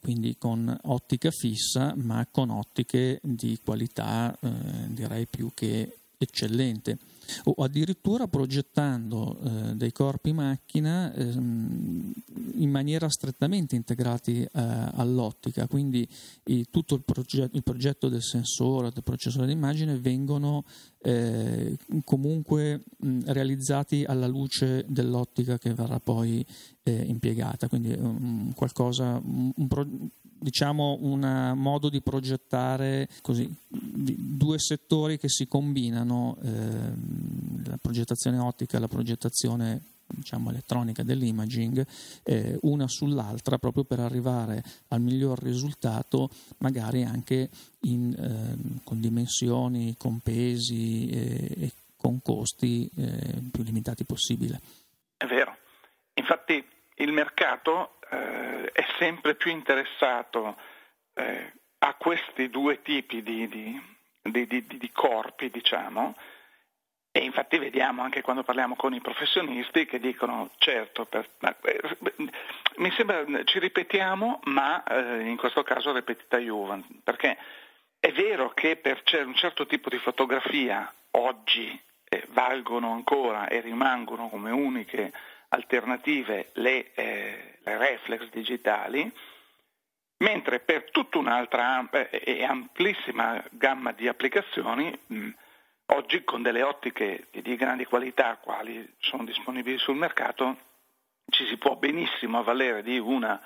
quindi 0.00 0.36
con 0.36 0.76
ottica 0.82 1.30
fissa, 1.30 1.94
ma 1.96 2.26
con 2.30 2.50
ottiche 2.50 3.20
di 3.22 3.58
qualità 3.64 4.36
eh, 4.38 4.50
direi 4.88 5.26
più 5.26 5.50
che 5.54 6.00
eccellente 6.18 6.98
o 7.44 7.62
addirittura 7.62 8.28
progettando 8.28 9.38
eh, 9.40 9.74
dei 9.74 9.92
corpi 9.92 10.32
macchina 10.32 11.12
eh, 11.12 11.24
in 11.24 12.70
maniera 12.70 13.08
strettamente 13.08 13.76
integrati 13.76 14.42
eh, 14.42 14.48
all'ottica, 14.52 15.66
quindi 15.66 16.08
tutto 16.70 16.94
il, 16.94 17.02
proget- 17.02 17.54
il, 17.54 17.62
progetto 17.62 18.08
del 18.08 18.22
sensore, 18.22 18.90
del 18.90 19.02
processore 19.02 19.46
d'immagine 19.46 19.98
vengono 19.98 20.64
eh, 21.00 21.76
comunque 22.04 22.84
mh, 22.96 23.20
realizzati 23.26 24.04
alla 24.04 24.26
luce 24.26 24.84
dell'ottica 24.88 25.58
che 25.58 25.74
verrà 25.74 26.00
poi 26.00 26.44
eh, 26.82 27.04
impiegata, 27.04 27.68
quindi 27.68 27.92
um, 27.92 28.52
qualcosa, 28.54 29.20
un, 29.22 29.52
un 29.54 29.68
pro- 29.68 29.88
diciamo 30.38 30.98
un 31.00 31.52
modo 31.56 31.88
di 31.88 32.00
progettare 32.00 33.08
così, 33.22 33.48
due 33.68 34.58
settori 34.58 35.18
che 35.18 35.28
si 35.28 35.46
combinano, 35.46 36.36
eh, 36.42 37.68
la 37.68 37.78
progettazione 37.80 38.38
ottica 38.38 38.76
e 38.76 38.80
la 38.80 38.88
progettazione 38.88 39.82
diciamo, 40.06 40.50
elettronica 40.50 41.02
dell'imaging, 41.02 41.86
eh, 42.24 42.58
una 42.62 42.88
sull'altra 42.88 43.58
proprio 43.58 43.84
per 43.84 44.00
arrivare 44.00 44.62
al 44.88 45.00
miglior 45.00 45.40
risultato, 45.42 46.30
magari 46.58 47.04
anche 47.04 47.48
in, 47.82 48.12
eh, 48.12 48.80
con 48.84 49.00
dimensioni, 49.00 49.96
con 49.96 50.20
pesi 50.20 51.08
eh, 51.10 51.64
e 51.64 51.72
con 51.96 52.22
costi 52.22 52.88
eh, 52.96 53.42
più 53.50 53.62
limitati 53.62 54.04
possibile. 54.04 54.60
È 55.16 55.26
vero, 55.26 55.56
infatti 56.14 56.64
il 56.96 57.12
mercato 57.12 57.97
eh, 58.10 58.70
è 58.72 58.86
sempre 58.98 59.34
più 59.34 59.50
interessato 59.50 60.56
eh, 61.14 61.52
a 61.78 61.94
questi 61.94 62.48
due 62.48 62.82
tipi 62.82 63.22
di, 63.22 63.48
di, 63.48 64.46
di, 64.46 64.66
di 64.66 64.90
corpi, 64.92 65.50
diciamo, 65.50 66.14
e 67.10 67.20
infatti 67.24 67.58
vediamo 67.58 68.02
anche 68.02 68.22
quando 68.22 68.44
parliamo 68.44 68.76
con 68.76 68.94
i 68.94 69.00
professionisti 69.00 69.86
che 69.86 69.98
dicono 69.98 70.50
certo, 70.58 71.04
per, 71.06 71.28
eh, 71.40 71.80
mi 72.76 72.90
sembra 72.92 73.24
ci 73.44 73.58
ripetiamo, 73.58 74.40
ma 74.44 74.84
eh, 74.84 75.22
in 75.22 75.36
questo 75.36 75.62
caso 75.62 75.92
repetita 75.92 76.38
Juven, 76.38 76.84
perché 77.02 77.36
è 77.98 78.12
vero 78.12 78.50
che 78.50 78.76
per 78.76 79.02
un 79.24 79.34
certo 79.34 79.66
tipo 79.66 79.88
di 79.88 79.98
fotografia 79.98 80.92
oggi 81.12 81.80
eh, 82.08 82.24
valgono 82.28 82.92
ancora 82.92 83.48
e 83.48 83.60
rimangono 83.60 84.28
come 84.28 84.50
uniche 84.50 85.12
alternative 85.48 86.50
le, 86.54 86.92
eh, 86.94 87.58
le 87.62 87.78
reflex 87.78 88.28
digitali, 88.30 89.10
mentre 90.18 90.60
per 90.60 90.90
tutta 90.90 91.18
un'altra 91.18 91.88
e 92.10 92.44
amplissima 92.44 93.42
gamma 93.50 93.92
di 93.92 94.08
applicazioni 94.08 94.92
mh, 95.06 95.28
oggi 95.86 96.24
con 96.24 96.42
delle 96.42 96.62
ottiche 96.62 97.28
di 97.30 97.56
grande 97.56 97.86
qualità 97.86 98.36
quali 98.36 98.94
sono 98.98 99.24
disponibili 99.24 99.78
sul 99.78 99.96
mercato 99.96 100.56
ci 101.30 101.46
si 101.46 101.56
può 101.56 101.76
benissimo 101.76 102.38
avvalere 102.38 102.82
di 102.82 102.98
una 102.98 103.40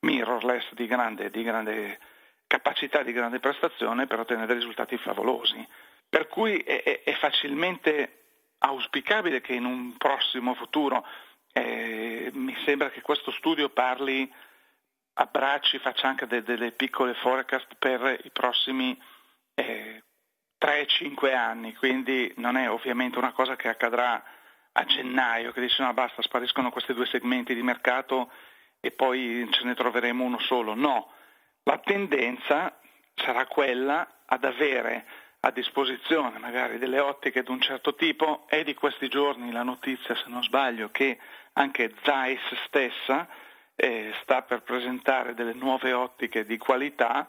mirrorless 0.00 0.72
di 0.74 0.86
grande, 0.86 1.30
di 1.30 1.42
grande 1.42 1.98
capacità, 2.46 3.02
di 3.02 3.12
grande 3.12 3.38
prestazione 3.38 4.06
per 4.06 4.20
ottenere 4.20 4.54
risultati 4.54 4.96
favolosi. 4.98 5.66
Per 6.08 6.26
cui 6.28 6.58
è, 6.58 7.02
è 7.02 7.14
facilmente 7.14 8.22
auspicabile 8.58 9.40
che 9.40 9.54
in 9.54 9.64
un 9.64 9.96
prossimo 9.96 10.54
futuro 10.54 11.06
eh, 11.60 12.30
mi 12.34 12.56
sembra 12.64 12.90
che 12.90 13.00
questo 13.00 13.30
studio 13.32 13.68
parli, 13.70 14.30
abbracci, 15.14 15.78
faccia 15.78 16.08
anche 16.08 16.26
de, 16.26 16.42
delle 16.42 16.72
piccole 16.72 17.14
forecast 17.14 17.74
per 17.78 18.20
i 18.24 18.30
prossimi 18.30 19.00
eh, 19.54 20.02
3-5 20.60 21.34
anni, 21.34 21.74
quindi 21.74 22.32
non 22.36 22.56
è 22.56 22.70
ovviamente 22.70 23.18
una 23.18 23.32
cosa 23.32 23.56
che 23.56 23.68
accadrà 23.68 24.22
a 24.72 24.84
gennaio, 24.84 25.52
che 25.52 25.60
dice 25.60 25.82
no 25.82 25.92
basta, 25.92 26.22
spariscono 26.22 26.70
questi 26.70 26.94
due 26.94 27.06
segmenti 27.06 27.54
di 27.54 27.62
mercato 27.62 28.30
e 28.80 28.92
poi 28.92 29.46
ce 29.50 29.64
ne 29.64 29.74
troveremo 29.74 30.22
uno 30.22 30.38
solo. 30.38 30.74
No, 30.74 31.12
la 31.64 31.78
tendenza 31.78 32.78
sarà 33.14 33.46
quella 33.46 34.22
ad 34.24 34.44
avere 34.44 35.04
a 35.40 35.50
disposizione 35.50 36.38
magari 36.38 36.78
delle 36.78 36.98
ottiche 36.98 37.42
di 37.42 37.50
un 37.50 37.60
certo 37.60 37.94
tipo. 37.94 38.46
È 38.48 38.62
di 38.62 38.74
questi 38.74 39.08
giorni 39.08 39.52
la 39.52 39.62
notizia, 39.62 40.14
se 40.14 40.24
non 40.26 40.42
sbaglio, 40.42 40.90
che 40.90 41.18
anche 41.58 41.92
Zeiss 42.02 42.40
stessa 42.66 43.26
eh, 43.74 44.12
sta 44.22 44.42
per 44.42 44.62
presentare 44.62 45.34
delle 45.34 45.54
nuove 45.54 45.92
ottiche 45.92 46.44
di 46.44 46.56
qualità 46.56 47.28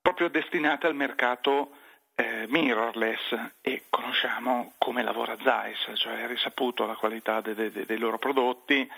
proprio 0.00 0.28
destinate 0.28 0.86
al 0.86 0.94
mercato 0.94 1.72
eh, 2.14 2.46
mirrorless 2.48 3.36
e 3.60 3.84
conosciamo 3.90 4.74
come 4.78 5.02
lavora 5.02 5.36
Zeiss, 5.42 5.92
cioè 5.94 6.22
è 6.22 6.26
risaputo 6.26 6.86
la 6.86 6.94
qualità 6.94 7.40
de, 7.40 7.54
de, 7.54 7.70
de, 7.70 7.86
dei 7.86 7.98
loro 7.98 8.18
prodotti, 8.18 8.88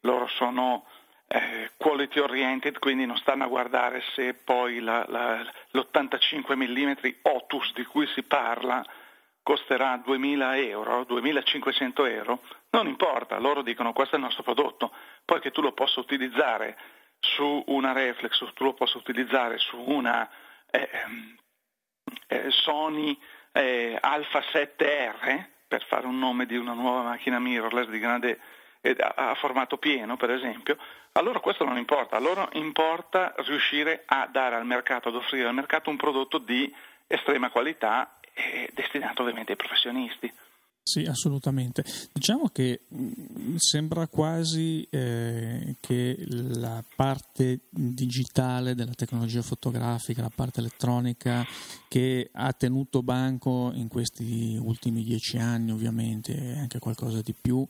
loro 0.00 0.26
sono 0.26 0.86
eh, 1.28 1.70
quality 1.76 2.18
oriented, 2.18 2.78
quindi 2.78 3.06
non 3.06 3.16
stanno 3.16 3.44
a 3.44 3.48
guardare 3.48 4.02
se 4.14 4.34
poi 4.34 4.80
la, 4.80 5.04
la, 5.08 5.40
l'85 5.70 6.56
mm 6.56 6.92
Otus 7.22 7.72
di 7.74 7.84
cui 7.84 8.06
si 8.08 8.22
parla 8.22 8.84
costerà 9.42 10.00
2000 10.04 10.56
euro, 10.58 11.04
2500 11.04 12.04
euro, 12.04 12.40
non 12.70 12.86
importa, 12.86 13.38
loro 13.38 13.62
dicono 13.62 13.92
questo 13.92 14.14
è 14.14 14.18
il 14.18 14.24
nostro 14.24 14.42
prodotto, 14.42 14.92
poi 15.24 15.40
che 15.40 15.50
tu 15.50 15.60
lo 15.60 15.72
possa 15.72 16.00
utilizzare 16.00 16.76
su 17.20 17.62
una 17.66 17.92
reflex 17.92 18.52
tu 18.54 18.64
lo 18.64 18.72
possa 18.72 18.96
utilizzare 18.96 19.58
su 19.58 19.78
una 19.78 20.28
eh, 20.70 20.88
eh, 22.28 22.50
Sony 22.50 23.18
eh, 23.52 23.98
Alpha 24.00 24.40
7R, 24.40 25.44
per 25.68 25.84
fare 25.86 26.06
un 26.06 26.18
nome 26.18 26.46
di 26.46 26.56
una 26.56 26.72
nuova 26.72 27.02
macchina 27.02 27.38
mirrorless 27.38 27.88
di 27.88 27.98
grande 27.98 28.40
eh, 28.80 28.96
a 28.98 29.34
formato 29.34 29.76
pieno, 29.76 30.16
per 30.16 30.30
esempio, 30.30 30.76
allora 31.12 31.40
questo 31.40 31.64
non 31.64 31.76
importa, 31.76 32.16
a 32.16 32.20
loro 32.20 32.48
importa 32.52 33.34
riuscire 33.38 34.02
a 34.06 34.28
dare 34.30 34.54
al 34.54 34.64
mercato, 34.64 35.08
ad 35.08 35.16
offrire 35.16 35.48
al 35.48 35.54
mercato 35.54 35.90
un 35.90 35.96
prodotto 35.96 36.38
di 36.38 36.72
estrema 37.06 37.50
qualità 37.50 38.19
e 38.34 38.70
destinato 38.74 39.22
ovviamente 39.22 39.52
ai 39.52 39.56
professionisti. 39.56 40.32
Sì, 40.82 41.04
assolutamente. 41.04 41.84
Diciamo 42.12 42.48
che 42.48 42.80
mm, 42.92 43.54
sembra 43.56 44.08
quasi 44.08 44.84
eh, 44.90 45.76
che 45.78 46.16
la 46.26 46.82
parte 46.96 47.60
digitale 47.70 48.74
della 48.74 48.94
tecnologia 48.94 49.42
fotografica, 49.42 50.22
la 50.22 50.32
parte 50.34 50.58
elettronica 50.58 51.46
che 51.86 52.30
ha 52.32 52.52
tenuto 52.54 53.02
banco 53.02 53.70
in 53.74 53.88
questi 53.88 54.58
ultimi 54.60 55.04
dieci 55.04 55.36
anni, 55.36 55.70
ovviamente, 55.70 56.34
e 56.34 56.58
anche 56.58 56.78
qualcosa 56.80 57.20
di 57.20 57.34
più, 57.40 57.64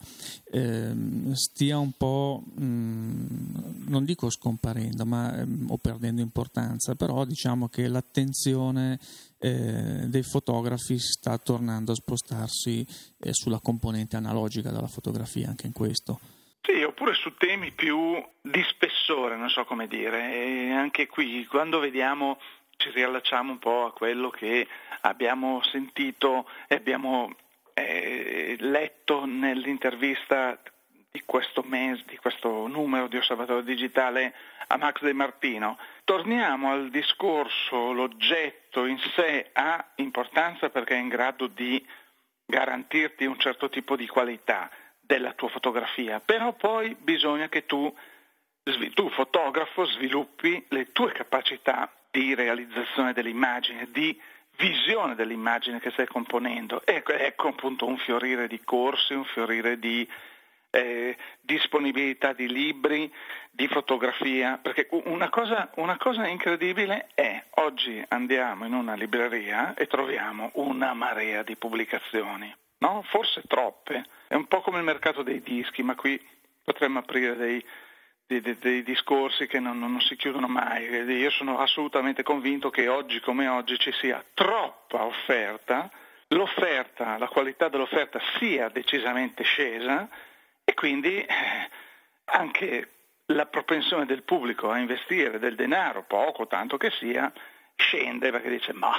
eh, 0.52 0.94
stia 1.32 1.78
un 1.78 1.92
po', 1.92 2.42
mh, 2.54 2.64
mm, 2.64 3.88
non 3.88 4.04
dico 4.04 4.30
scomparendo, 4.30 5.04
ma, 5.04 5.36
eh, 5.36 5.46
o 5.68 5.76
perdendo 5.78 6.22
importanza, 6.22 6.94
però 6.94 7.26
diciamo 7.26 7.68
che 7.68 7.86
l'attenzione 7.88 8.98
eh, 9.40 10.06
dei 10.06 10.22
fotografi 10.22 10.98
sta 10.98 11.38
tornando 11.38 11.92
a 11.92 11.94
spostarsi 11.94 12.86
eh, 13.18 13.32
sulla 13.32 13.58
componente 13.62 14.16
analogica 14.16 14.70
della 14.70 14.86
fotografia 14.86 15.48
anche 15.48 15.66
in 15.66 15.72
questo. 15.72 16.20
Sì, 16.62 16.82
oppure 16.82 17.14
su 17.14 17.34
temi 17.36 17.72
più 17.72 18.22
di 18.40 18.62
spessore, 18.68 19.36
non 19.36 19.48
so 19.48 19.64
come 19.64 19.86
dire. 19.88 20.34
E 20.34 20.70
anche 20.70 21.06
qui, 21.06 21.46
quando 21.46 21.78
vediamo, 21.78 22.38
ci 22.76 22.90
riallacciamo 22.90 23.52
un 23.52 23.58
po' 23.58 23.86
a 23.86 23.92
quello 23.92 24.28
che 24.28 24.68
abbiamo 25.02 25.62
sentito 25.62 26.46
e 26.68 26.74
abbiamo 26.74 27.34
eh, 27.72 28.56
letto 28.58 29.24
nell'intervista 29.24 30.60
di 31.10 31.22
questo 31.24 31.62
mese, 31.62 32.04
di 32.06 32.16
questo 32.16 32.66
numero 32.68 33.08
di 33.08 33.16
Osservatorio 33.16 33.62
Digitale 33.62 34.32
a 34.68 34.76
Max 34.76 35.00
De 35.00 35.12
Martino. 35.12 35.78
Torniamo 36.04 36.70
al 36.70 36.90
discorso, 36.90 37.92
l'oggetto 37.92 38.84
in 38.86 38.98
sé 39.14 39.50
ha 39.52 39.84
importanza 39.96 40.70
perché 40.70 40.94
è 40.94 40.98
in 40.98 41.08
grado 41.08 41.48
di 41.48 41.84
garantirti 42.46 43.24
un 43.24 43.38
certo 43.38 43.68
tipo 43.68 43.96
di 43.96 44.06
qualità 44.06 44.70
della 45.00 45.32
tua 45.32 45.48
fotografia, 45.48 46.20
però 46.20 46.52
poi 46.52 46.94
bisogna 46.98 47.48
che 47.48 47.66
tu, 47.66 47.92
tu 48.94 49.08
fotografo, 49.10 49.84
sviluppi 49.86 50.64
le 50.68 50.92
tue 50.92 51.10
capacità 51.10 51.90
di 52.10 52.34
realizzazione 52.34 53.12
dell'immagine, 53.12 53.88
di 53.90 54.20
visione 54.56 55.14
dell'immagine 55.16 55.80
che 55.80 55.90
stai 55.90 56.06
componendo. 56.06 56.82
Ecco, 56.84 57.12
ecco 57.12 57.48
appunto 57.48 57.86
un 57.86 57.96
fiorire 57.98 58.46
di 58.46 58.60
corsi, 58.62 59.14
un 59.14 59.24
fiorire 59.24 59.78
di 59.78 60.08
eh, 60.70 61.16
disponibilità 61.40 62.32
di 62.32 62.48
libri, 62.48 63.12
di 63.50 63.66
fotografia, 63.68 64.58
perché 64.62 64.88
una 65.04 65.28
cosa, 65.28 65.70
una 65.76 65.96
cosa 65.96 66.26
incredibile 66.26 67.08
è 67.14 67.42
oggi 67.56 68.02
andiamo 68.08 68.64
in 68.66 68.72
una 68.72 68.94
libreria 68.94 69.74
e 69.74 69.86
troviamo 69.86 70.50
una 70.54 70.94
marea 70.94 71.42
di 71.42 71.56
pubblicazioni, 71.56 72.54
no? 72.78 73.02
forse 73.08 73.42
troppe, 73.46 74.04
è 74.28 74.34
un 74.34 74.46
po' 74.46 74.60
come 74.60 74.78
il 74.78 74.84
mercato 74.84 75.22
dei 75.22 75.42
dischi, 75.42 75.82
ma 75.82 75.94
qui 75.94 76.20
potremmo 76.62 77.00
aprire 77.00 77.36
dei, 77.36 77.64
dei, 78.26 78.40
dei, 78.40 78.56
dei 78.58 78.82
discorsi 78.84 79.48
che 79.48 79.58
non, 79.58 79.78
non, 79.78 80.00
si 80.00 80.14
chiudono 80.14 80.46
mai. 80.46 80.86
Io 80.86 81.30
sono 81.30 81.58
assolutamente 81.58 82.22
convinto 82.22 82.70
che 82.70 82.86
oggi 82.86 83.18
come 83.20 83.48
oggi 83.48 83.76
ci 83.78 83.92
sia 83.92 84.24
troppa 84.34 85.04
offerta, 85.04 85.90
l'offerta, 86.28 87.18
la 87.18 87.26
qualità 87.26 87.68
dell'offerta 87.68 88.20
sia 88.38 88.68
decisamente 88.68 89.42
scesa 89.42 90.08
e 90.70 90.74
quindi 90.74 91.20
eh, 91.20 91.68
anche 92.26 92.88
la 93.26 93.46
propensione 93.46 94.06
del 94.06 94.22
pubblico 94.22 94.70
a 94.70 94.78
investire 94.78 95.40
del 95.40 95.56
denaro, 95.56 96.04
poco, 96.04 96.46
tanto 96.46 96.76
che 96.76 96.92
sia, 96.92 97.32
scende 97.74 98.30
perché 98.30 98.48
dice 98.48 98.72
ma 98.72 98.92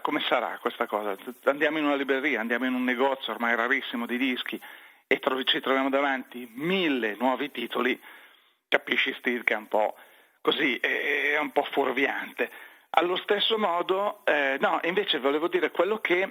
come 0.00 0.20
sarà 0.28 0.58
questa 0.60 0.86
cosa? 0.86 1.16
Andiamo 1.44 1.78
in 1.78 1.84
una 1.84 1.94
libreria, 1.94 2.40
andiamo 2.40 2.66
in 2.66 2.74
un 2.74 2.82
negozio 2.82 3.32
ormai 3.32 3.54
rarissimo 3.54 4.06
di 4.06 4.18
dischi 4.18 4.60
e 5.06 5.20
ci 5.44 5.60
troviamo 5.60 5.88
davanti 5.88 6.50
mille 6.54 7.14
nuovi 7.16 7.52
titoli, 7.52 7.98
capisci 8.66 9.14
Steve 9.20 9.44
che 9.44 9.54
è 9.54 9.56
un 9.56 9.68
po' 9.68 9.94
così, 10.40 10.78
è 10.78 11.38
un 11.38 11.52
po' 11.52 11.62
fuorviante. 11.70 12.50
Allo 12.90 13.16
stesso 13.18 13.56
modo, 13.56 14.22
eh, 14.24 14.56
no, 14.58 14.80
invece 14.82 15.20
volevo 15.20 15.46
dire 15.46 15.70
quello 15.70 15.98
che 16.00 16.28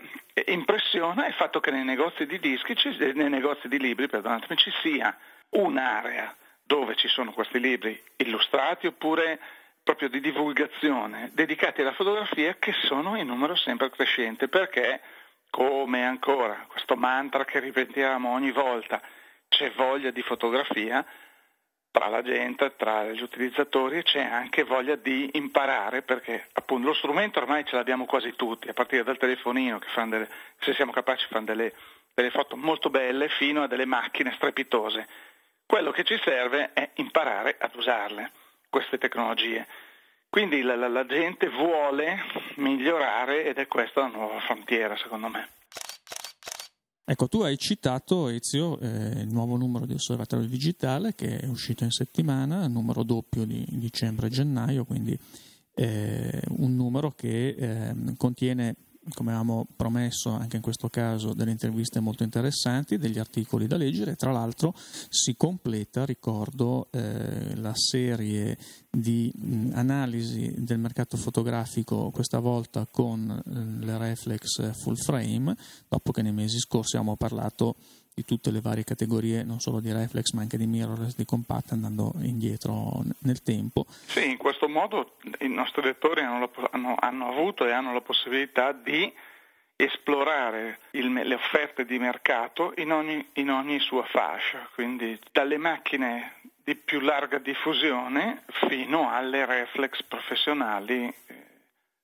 impressiona 1.08 1.26
è 1.26 1.28
il 1.28 1.34
fatto 1.34 1.60
che 1.60 1.72
nei 1.72 1.84
negozi 1.84 2.26
di 2.26 2.40
dischi, 2.40 2.76
nei 3.14 3.30
negozi 3.30 3.68
di 3.68 3.80
libri, 3.80 4.10
ci 4.56 4.72
sia 4.82 5.16
un'area 5.50 6.36
dove 6.64 6.96
ci 6.96 7.08
sono 7.08 7.32
questi 7.32 7.60
libri 7.60 8.02
illustrati 8.18 8.88
oppure 8.88 9.40
proprio 9.84 10.10
di 10.10 10.20
divulgazione 10.20 11.30
dedicati 11.34 11.82
alla 11.82 11.94
fotografia 11.94 12.56
che 12.56 12.74
sono 12.74 13.16
in 13.18 13.28
numero 13.28 13.56
sempre 13.56 13.90
crescente. 13.90 14.50
Perché 14.50 15.02
come 15.50 16.06
ancora 16.06 16.66
questo 16.68 16.96
mantra 16.96 17.46
che 17.46 17.60
ripetiamo 17.60 18.30
ogni 18.30 18.52
volta 18.52 19.02
c'è 19.48 19.72
voglia 19.72 20.12
di 20.12 20.22
fotografia 20.22 21.06
tra 21.98 22.10
la 22.10 22.22
gente, 22.22 22.76
tra 22.76 23.06
gli 23.06 23.24
utilizzatori 23.24 24.04
c'è 24.04 24.22
anche 24.22 24.64
voglia 24.64 24.94
di 24.94 25.32
imparare 25.34 26.04
perché 26.04 26.48
appunto 26.54 26.90
lo 26.90 26.94
strumento 26.94 27.40
ormai 27.40 27.66
ce 27.66 27.76
l'abbiamo 27.76 28.06
quasi 28.06 28.36
tutti, 28.36 28.70
a 28.70 28.74
partire 28.74 29.04
dal 29.04 29.18
telefonino 29.18 29.80
che 29.80 29.88
fanno 29.90 30.12
delle, 30.12 30.30
se 30.60 30.76
siamo 30.76 30.92
capaci 30.92 31.26
fanno 31.28 31.46
delle, 31.46 31.74
delle 32.14 32.30
foto 32.30 32.56
molto 32.56 32.92
belle 32.92 33.30
fino 33.30 33.64
a 33.64 33.68
delle 33.68 33.86
macchine 33.86 34.32
strepitose. 34.36 35.08
Quello 35.66 35.90
che 35.90 36.04
ci 36.04 36.20
serve 36.24 36.70
è 36.74 36.88
imparare 36.98 37.58
ad 37.60 37.74
usarle, 37.74 38.32
queste 38.70 39.00
tecnologie. 39.00 39.66
Quindi 40.30 40.62
la, 40.62 40.76
la, 40.76 40.90
la 40.90 41.06
gente 41.08 41.50
vuole 41.50 42.24
migliorare 42.58 43.44
ed 43.44 43.58
è 43.58 43.66
questa 43.66 44.02
la 44.02 44.08
nuova 44.08 44.40
frontiera 44.42 44.96
secondo 44.98 45.30
me. 45.30 45.57
Ecco, 47.10 47.30
tu 47.30 47.40
hai 47.40 47.58
citato, 47.58 48.28
Ezio, 48.28 48.78
eh, 48.82 49.22
il 49.22 49.30
nuovo 49.30 49.56
numero 49.56 49.86
di 49.86 49.94
Osservatorio 49.94 50.46
Digitale 50.46 51.16
che 51.16 51.38
è 51.38 51.48
uscito 51.48 51.86
in 51.86 51.92
settimana, 51.92 52.68
numero 52.68 53.04
doppio 53.04 53.46
di 53.46 53.66
dicembre-gennaio, 53.66 54.84
quindi 54.84 55.18
eh, 55.76 56.42
un 56.58 56.76
numero 56.76 57.12
che 57.12 57.56
eh, 57.58 57.96
contiene 58.18 58.76
come 59.14 59.32
avevamo 59.32 59.68
promesso 59.76 60.32
anche 60.32 60.58
in 60.58 60.62
questo 60.62 60.90
caso, 60.90 61.34
delle 61.34 61.52
interviste 61.52 62.00
molto 62.00 62.24
interessanti, 62.24 62.98
degli 62.98 63.20
articoli 63.20 63.68
da 63.68 63.78
leggere. 63.78 64.16
Tra 64.16 64.32
l'altro 64.32 64.74
si 65.10 65.36
completa, 65.36 66.06
ricordo, 66.06 66.88
eh, 66.92 67.56
la 67.56 67.74
serie 67.76 68.58
di 68.90 69.32
mh, 69.34 69.72
analisi 69.74 70.54
del 70.58 70.80
mercato 70.80 71.18
fotografico, 71.18 72.12
questa 72.12 72.40
volta 72.40 72.88
con 72.90 73.30
eh, 73.30 73.86
le 73.86 73.98
reflex 73.98 74.72
full 74.74 74.96
frame, 74.96 75.56
dopo 75.88 76.12
che 76.12 76.22
nei 76.22 76.34
mesi 76.34 76.60
scorsi 76.60 76.96
abbiamo 76.96 77.16
parlato 77.16 77.76
di 78.18 78.26
tutte 78.26 78.50
le 78.50 78.62
varie 78.62 78.84
categorie, 78.84 79.44
non 79.44 79.60
solo 79.60 79.80
di 79.80 79.92
reflex 79.94 80.32
ma 80.32 80.42
anche 80.42 80.58
di 80.58 80.66
mirrorless, 80.66 81.16
di 81.16 81.24
compact, 81.24 81.74
andando 81.74 82.14
indietro 82.22 83.04
nel 83.20 83.44
tempo. 83.44 83.86
Sì, 84.08 84.28
in 84.28 84.38
questo 84.38 84.68
modo 84.68 85.18
i 85.42 85.48
nostri 85.48 85.84
lettori 85.84 86.22
hanno, 86.22 86.50
hanno, 86.72 86.96
hanno 86.98 87.30
avuto 87.30 87.68
e 87.68 87.72
hanno 87.72 87.94
la 87.94 88.02
possibilità 88.02 88.72
di 88.72 89.14
esplorare 89.76 90.80
il, 90.92 91.14
le 91.14 91.36
offerte 91.36 91.86
di 91.86 92.00
mercato 92.00 92.74
in 92.78 92.92
ogni, 92.92 93.24
in 93.34 93.52
ogni 93.52 93.80
sua 93.80 94.04
fascia, 94.06 94.68
quindi 94.74 95.20
dalle 95.32 95.58
macchine 95.58 96.42
di 96.64 96.74
più 96.74 97.00
larga 97.00 97.38
diffusione 97.38 98.46
fino 98.68 99.12
alle 99.12 99.46
reflex 99.46 100.02
professionali 100.02 101.06
eh, 101.28 101.46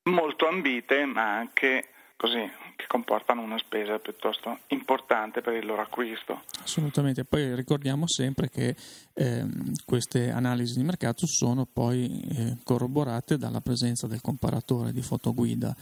molto 0.03 0.47
ambite 0.47 1.05
ma 1.05 1.37
anche 1.37 1.87
così, 2.15 2.47
che 2.75 2.85
comportano 2.87 3.41
una 3.41 3.57
spesa 3.57 3.99
piuttosto 3.99 4.59
importante 4.67 5.41
per 5.41 5.53
il 5.53 5.65
loro 5.65 5.81
acquisto. 5.81 6.43
Assolutamente, 6.61 7.25
poi 7.25 7.55
ricordiamo 7.55 8.07
sempre 8.07 8.49
che 8.49 8.75
eh, 9.13 9.45
queste 9.85 10.31
analisi 10.31 10.75
di 10.77 10.83
mercato 10.83 11.25
sono 11.25 11.65
poi 11.65 12.21
eh, 12.29 12.57
corroborate 12.63 13.37
dalla 13.37 13.61
presenza 13.61 14.07
del 14.07 14.21
comparatore 14.21 14.91
di 14.91 15.01
fotoguida 15.01 15.75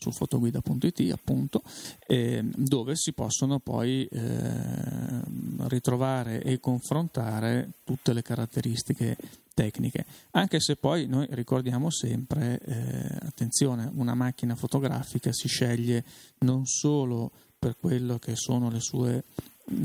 su 0.00 0.12
fotoguida.it 0.12 1.12
appunto 1.12 1.60
eh, 2.06 2.40
dove 2.54 2.94
si 2.94 3.12
possono 3.12 3.58
poi 3.58 4.06
eh, 4.06 5.20
ritrovare 5.66 6.40
e 6.42 6.60
confrontare 6.60 7.70
tutte 7.82 8.12
le 8.12 8.22
caratteristiche 8.22 9.16
tecniche. 9.58 10.04
Anche 10.32 10.60
se 10.60 10.76
poi 10.76 11.08
noi 11.08 11.26
ricordiamo 11.30 11.90
sempre 11.90 12.60
eh, 12.60 13.18
attenzione 13.26 13.90
una 13.94 14.14
macchina 14.14 14.54
fotografica 14.54 15.32
si 15.32 15.48
sceglie 15.48 16.04
non 16.40 16.64
solo 16.64 17.32
per 17.58 17.76
quello 17.76 18.20
che 18.20 18.36
sono 18.36 18.70
le 18.70 18.78
sue 18.78 19.24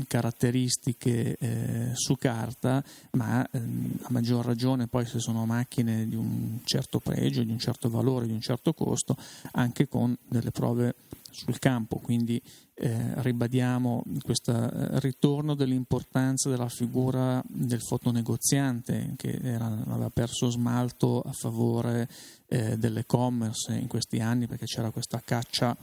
caratteristiche 0.06 1.36
eh, 1.38 1.90
su 1.94 2.14
carta, 2.14 2.82
ma 3.12 3.46
ehm, 3.50 3.98
a 4.02 4.06
maggior 4.10 4.44
ragione 4.44 4.86
poi 4.86 5.06
se 5.06 5.18
sono 5.18 5.44
macchine 5.44 6.06
di 6.06 6.14
un 6.14 6.60
certo 6.62 7.00
pregio, 7.00 7.42
di 7.42 7.50
un 7.50 7.58
certo 7.58 7.90
valore, 7.90 8.26
di 8.26 8.32
un 8.32 8.40
certo 8.40 8.74
costo, 8.74 9.16
anche 9.52 9.88
con 9.88 10.16
delle 10.28 10.52
prove 10.52 10.94
sul 11.34 11.58
campo, 11.58 11.98
quindi 11.98 12.40
eh, 12.74 13.22
ribadiamo 13.22 14.04
questo 14.22 14.52
eh, 14.52 15.00
ritorno 15.00 15.54
dell'importanza 15.54 16.48
della 16.48 16.68
figura 16.68 17.42
del 17.46 17.80
fotonegoziante 17.80 19.14
che 19.16 19.38
era, 19.42 19.66
aveva 19.66 20.10
perso 20.10 20.48
smalto 20.48 21.20
a 21.20 21.32
favore 21.32 22.08
eh, 22.46 22.76
dell'e-commerce 22.76 23.74
in 23.74 23.88
questi 23.88 24.20
anni 24.20 24.46
perché 24.46 24.66
c'era 24.66 24.90
questa 24.90 25.20
caccia 25.24 25.76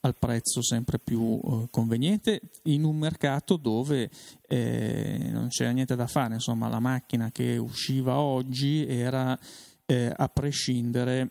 al 0.00 0.16
prezzo 0.16 0.62
sempre 0.62 0.98
più 0.98 1.40
eh, 1.42 1.68
conveniente 1.70 2.40
in 2.64 2.84
un 2.84 2.96
mercato 2.96 3.56
dove 3.56 4.10
eh, 4.48 5.28
non 5.30 5.48
c'era 5.48 5.70
niente 5.70 5.96
da 5.96 6.06
fare, 6.06 6.34
insomma 6.34 6.68
la 6.68 6.80
macchina 6.80 7.30
che 7.30 7.56
usciva 7.56 8.18
oggi 8.18 8.86
era 8.86 9.38
eh, 9.86 10.12
a 10.14 10.28
prescindere 10.28 11.28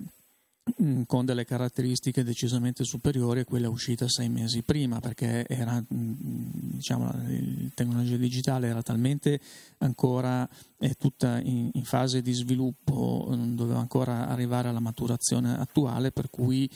con 1.05 1.25
delle 1.25 1.45
caratteristiche 1.45 2.23
decisamente 2.23 2.83
superiori 2.83 3.41
a 3.41 3.45
quelle 3.45 3.67
uscite 3.67 4.07
sei 4.07 4.29
mesi 4.29 4.61
prima, 4.63 4.99
perché 4.99 5.45
era, 5.47 5.79
mm, 5.81 6.13
diciamo, 6.73 7.05
la 7.05 7.19
tecnologia 7.73 8.17
digitale 8.17 8.67
era 8.67 8.81
talmente 8.81 9.39
ancora 9.79 10.47
tutta 10.97 11.39
in, 11.41 11.69
in, 11.73 11.83
fase 11.83 12.21
di 12.21 12.33
sviluppo, 12.33 13.25
non 13.29 13.55
doveva 13.55 13.79
ancora 13.79 14.27
arrivare 14.27 14.69
alla 14.69 14.79
maturazione 14.79 15.57
attuale, 15.57 16.11
per 16.11 16.29
cui 16.29 16.69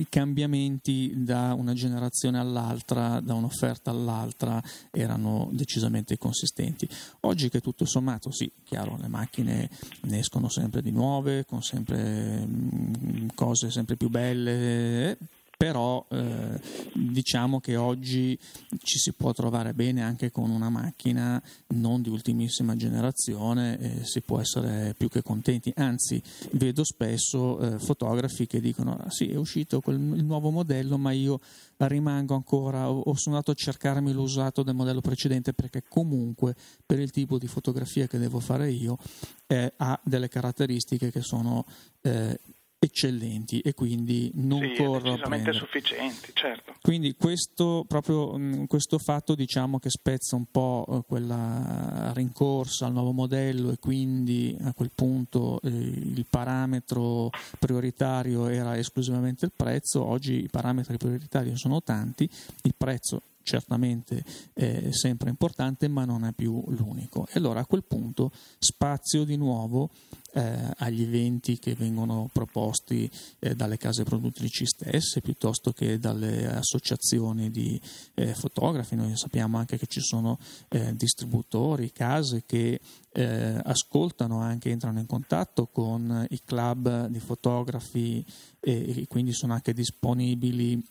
i 0.00 0.06
cambiamenti 0.08 1.12
da 1.14 1.54
una 1.54 1.74
generazione 1.74 2.38
all'altra, 2.38 3.20
da 3.20 3.34
un'offerta 3.34 3.90
all'altra, 3.90 4.62
erano 4.90 5.48
decisamente 5.52 6.18
consistenti. 6.18 6.88
Oggi 7.20 7.48
che 7.48 7.60
tutto 7.60 7.84
sommato, 7.84 8.30
sì, 8.30 8.50
chiaro, 8.64 8.96
le 9.00 9.08
macchine 9.08 9.70
ne 10.02 10.18
escono 10.18 10.48
sempre 10.48 10.82
di 10.82 10.90
nuove, 10.90 11.44
con 11.44 11.62
sempre 11.62 12.44
mm, 12.46 13.28
cose 13.34 13.70
sempre 13.70 13.96
più 13.96 14.08
belle, 14.08 15.16
però 15.62 16.04
eh, 16.10 16.60
diciamo 16.92 17.60
che 17.60 17.76
oggi 17.76 18.36
ci 18.78 18.98
si 18.98 19.12
può 19.12 19.30
trovare 19.32 19.74
bene 19.74 20.02
anche 20.02 20.32
con 20.32 20.50
una 20.50 20.68
macchina 20.68 21.40
non 21.74 22.02
di 22.02 22.08
ultimissima 22.08 22.74
generazione 22.74 23.78
e 23.78 24.04
si 24.04 24.22
può 24.22 24.40
essere 24.40 24.92
più 24.98 25.08
che 25.08 25.22
contenti, 25.22 25.72
anzi 25.76 26.20
vedo 26.54 26.82
spesso 26.82 27.60
eh, 27.60 27.78
fotografi 27.78 28.48
che 28.48 28.60
dicono 28.60 28.96
ah, 28.96 29.08
sì 29.08 29.28
è 29.28 29.36
uscito 29.36 29.80
quel, 29.80 30.00
il 30.00 30.24
nuovo 30.24 30.50
modello 30.50 30.98
ma 30.98 31.12
io 31.12 31.38
rimango 31.76 32.34
ancora 32.34 32.90
o, 32.90 33.14
sono 33.14 33.36
andato 33.36 33.52
a 33.52 33.54
cercarmi 33.54 34.12
l'usato 34.12 34.64
del 34.64 34.74
modello 34.74 35.00
precedente 35.00 35.52
perché 35.52 35.84
comunque 35.88 36.56
per 36.84 36.98
il 36.98 37.12
tipo 37.12 37.38
di 37.38 37.46
fotografia 37.46 38.08
che 38.08 38.18
devo 38.18 38.40
fare 38.40 38.68
io 38.68 38.98
eh, 39.46 39.72
ha 39.76 40.00
delle 40.02 40.26
caratteristiche 40.26 41.12
che 41.12 41.20
sono 41.20 41.64
eh, 42.00 42.36
eccellenti 42.84 43.60
e 43.60 43.74
quindi 43.74 44.32
non 44.34 44.60
sì, 44.60 44.82
corro 44.82 45.12
a 45.12 45.52
sufficienti, 45.52 46.32
certo. 46.34 46.74
Quindi 46.80 47.14
questo, 47.14 47.84
proprio, 47.86 48.36
mm, 48.36 48.64
questo 48.64 48.98
fatto 48.98 49.36
diciamo 49.36 49.78
che 49.78 49.88
spezza 49.88 50.34
un 50.34 50.46
po' 50.50 50.84
eh, 50.88 51.02
quella 51.06 52.10
rincorsa 52.12 52.86
al 52.86 52.92
nuovo 52.92 53.12
modello 53.12 53.70
e 53.70 53.78
quindi 53.78 54.56
a 54.62 54.72
quel 54.72 54.90
punto 54.92 55.60
eh, 55.62 55.68
il 55.68 56.26
parametro 56.28 57.30
prioritario 57.56 58.48
era 58.48 58.76
esclusivamente 58.76 59.44
il 59.44 59.52
prezzo, 59.54 60.04
oggi 60.04 60.42
i 60.42 60.48
parametri 60.50 60.96
prioritari 60.96 61.56
sono 61.56 61.82
tanti, 61.82 62.28
il 62.62 62.74
prezzo 62.76 63.22
certamente 63.42 64.24
è 64.52 64.88
sempre 64.90 65.30
importante 65.30 65.88
ma 65.88 66.04
non 66.04 66.24
è 66.24 66.32
più 66.32 66.62
l'unico 66.68 67.26
e 67.26 67.32
allora 67.34 67.60
a 67.60 67.66
quel 67.66 67.84
punto 67.84 68.32
spazio 68.58 69.24
di 69.24 69.36
nuovo 69.36 69.90
eh, 70.32 70.70
agli 70.78 71.02
eventi 71.02 71.58
che 71.58 71.74
vengono 71.74 72.28
proposti 72.32 73.10
eh, 73.38 73.54
dalle 73.54 73.76
case 73.76 74.04
produttrici 74.04 74.66
stesse 74.66 75.20
piuttosto 75.20 75.72
che 75.72 75.98
dalle 75.98 76.46
associazioni 76.52 77.50
di 77.50 77.80
eh, 78.14 78.34
fotografi. 78.34 78.96
Noi 78.96 79.16
sappiamo 79.16 79.58
anche 79.58 79.78
che 79.78 79.86
ci 79.86 80.00
sono 80.00 80.38
eh, 80.68 80.94
distributori, 80.94 81.92
case 81.92 82.44
che 82.46 82.80
eh, 83.12 83.60
ascoltano 83.62 84.40
anche, 84.40 84.70
entrano 84.70 84.98
in 84.98 85.06
contatto 85.06 85.66
con 85.66 86.26
i 86.30 86.40
club 86.44 87.08
di 87.08 87.20
fotografi 87.20 88.24
e, 88.60 89.00
e 89.02 89.06
quindi 89.08 89.32
sono 89.32 89.52
anche 89.52 89.74
disponibili 89.74 90.82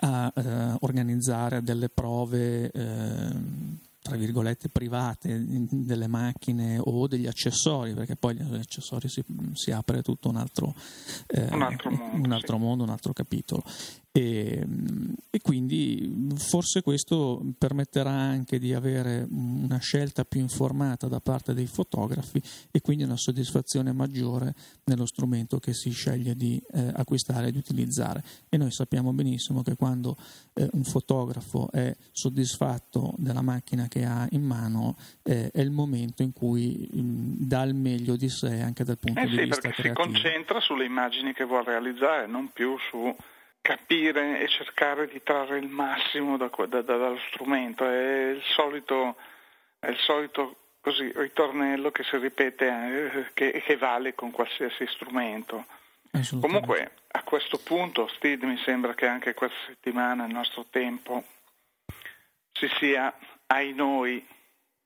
a 0.00 0.32
eh, 0.34 0.76
organizzare 0.80 1.62
delle 1.62 1.88
prove 1.88 2.70
tra 4.04 4.16
virgolette 4.16 4.68
private 4.68 5.42
delle 5.46 6.08
macchine 6.08 6.78
o 6.78 7.06
degli 7.06 7.26
accessori, 7.26 7.94
perché 7.94 8.16
poi 8.16 8.34
gli 8.34 8.54
accessori 8.54 9.08
si, 9.08 9.24
si 9.54 9.70
apre 9.70 10.02
tutto 10.02 10.28
un 10.28 10.36
altro, 10.36 10.74
eh, 11.26 11.48
un 11.50 11.62
altro, 11.62 11.90
mondo, 11.90 12.26
un, 12.26 12.32
altro 12.32 12.56
sì. 12.58 12.62
mondo, 12.62 12.84
un 12.84 12.90
altro 12.90 13.14
capitolo. 13.14 13.64
E, 14.16 14.64
e, 15.28 15.40
quindi 15.40 16.32
forse 16.36 16.82
questo 16.82 17.42
permetterà 17.58 18.12
anche 18.12 18.60
di 18.60 18.72
avere 18.72 19.26
una 19.28 19.78
scelta 19.78 20.24
più 20.24 20.38
informata 20.38 21.08
da 21.08 21.18
parte 21.18 21.52
dei 21.52 21.66
fotografi 21.66 22.40
e 22.70 22.80
quindi 22.80 23.02
una 23.02 23.16
soddisfazione 23.16 23.90
maggiore 23.90 24.54
nello 24.84 25.04
strumento 25.04 25.58
che 25.58 25.74
si 25.74 25.90
sceglie 25.90 26.36
di 26.36 26.62
eh, 26.74 26.92
acquistare 26.94 27.48
e 27.48 27.50
di 27.50 27.58
utilizzare. 27.58 28.22
E 28.48 28.56
noi 28.56 28.70
sappiamo 28.70 29.12
benissimo 29.12 29.62
che 29.62 29.74
quando 29.74 30.16
eh, 30.52 30.68
un 30.74 30.84
fotografo 30.84 31.68
è 31.72 31.92
soddisfatto 32.12 33.14
della 33.16 33.42
macchina 33.42 33.88
che 33.88 34.04
ha 34.04 34.28
in 34.30 34.44
mano 34.44 34.96
eh, 35.24 35.50
è 35.50 35.60
il 35.60 35.72
momento 35.72 36.22
in 36.22 36.32
cui 36.32 36.88
mh, 36.88 37.48
dà 37.48 37.64
il 37.64 37.74
meglio 37.74 38.14
di 38.14 38.28
sé 38.28 38.60
anche 38.60 38.84
dal 38.84 38.96
punto 38.96 39.18
eh 39.18 39.26
di 39.26 39.34
sì, 39.34 39.42
vista 39.42 39.60
perché 39.60 39.82
creativo. 39.82 40.04
si 40.04 40.08
concentra 40.12 40.60
sulle 40.60 40.84
immagini 40.84 41.32
che 41.32 41.42
vuole 41.42 41.64
realizzare, 41.64 42.28
non 42.28 42.50
più 42.52 42.76
su 42.78 43.12
capire 43.64 44.40
e 44.40 44.48
cercare 44.48 45.08
di 45.08 45.22
trarre 45.22 45.56
il 45.56 45.68
massimo 45.68 46.36
da, 46.36 46.50
da, 46.66 46.82
dallo 46.82 47.18
strumento. 47.30 47.88
È 47.88 48.28
il 48.28 48.42
solito, 48.54 49.16
è 49.78 49.88
il 49.88 49.96
solito 49.96 50.56
così, 50.82 51.10
ritornello 51.14 51.90
che 51.90 52.02
si 52.02 52.18
ripete 52.18 52.66
eh, 52.66 53.30
che, 53.32 53.62
che, 53.64 53.76
vale 53.78 54.14
con 54.14 54.32
qualsiasi 54.32 54.86
strumento. 54.88 55.64
Comunque 56.38 56.92
a 57.08 57.22
questo 57.22 57.56
punto, 57.56 58.06
Steve, 58.08 58.44
mi 58.44 58.58
sembra 58.58 58.92
che 58.92 59.06
anche 59.06 59.32
questa 59.32 59.56
settimana, 59.66 60.26
il 60.26 60.34
nostro 60.34 60.66
tempo, 60.68 61.24
si 62.52 62.68
sia, 62.78 63.16
ai 63.46 63.72
noi, 63.72 64.24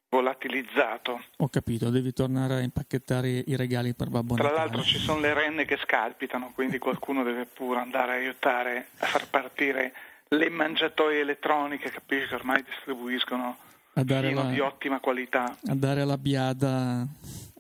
volatilizzato. 0.09 1.23
Ho 1.37 1.49
capito, 1.49 1.91
devi 1.91 2.13
tornare 2.13 2.55
a 2.55 2.61
impacchettare 2.61 3.29
i 3.47 3.57
regali 3.57 3.95
per 3.95 4.09
Babbo 4.09 4.35
Tra 4.35 4.45
Natale. 4.45 4.61
l'altro 4.61 4.83
ci 4.83 4.99
sono 4.99 5.21
le 5.21 5.35
renne 5.35 5.65
che 5.65 5.79
scalpitano, 5.83 6.53
quindi 6.55 6.79
qualcuno 6.79 7.23
deve 7.23 7.47
pure 7.47 7.81
andare 7.81 8.13
a 8.13 8.15
aiutare 8.15 8.89
a 8.99 9.07
far 9.07 9.29
partire 9.29 9.93
le 10.29 10.51
mangiatoie 10.51 11.21
elettroniche, 11.21 11.91
capisci 11.91 12.29
che 12.29 12.35
ormai 12.35 12.63
distribuiscono 12.63 13.57
a 13.95 14.05
dare 14.05 14.33
la, 14.33 14.45
di 14.45 14.61
ottima 14.61 15.01
qualità. 15.01 15.57
A 15.67 15.75
dare 15.75 16.05
la 16.05 16.19
biada 16.19 17.07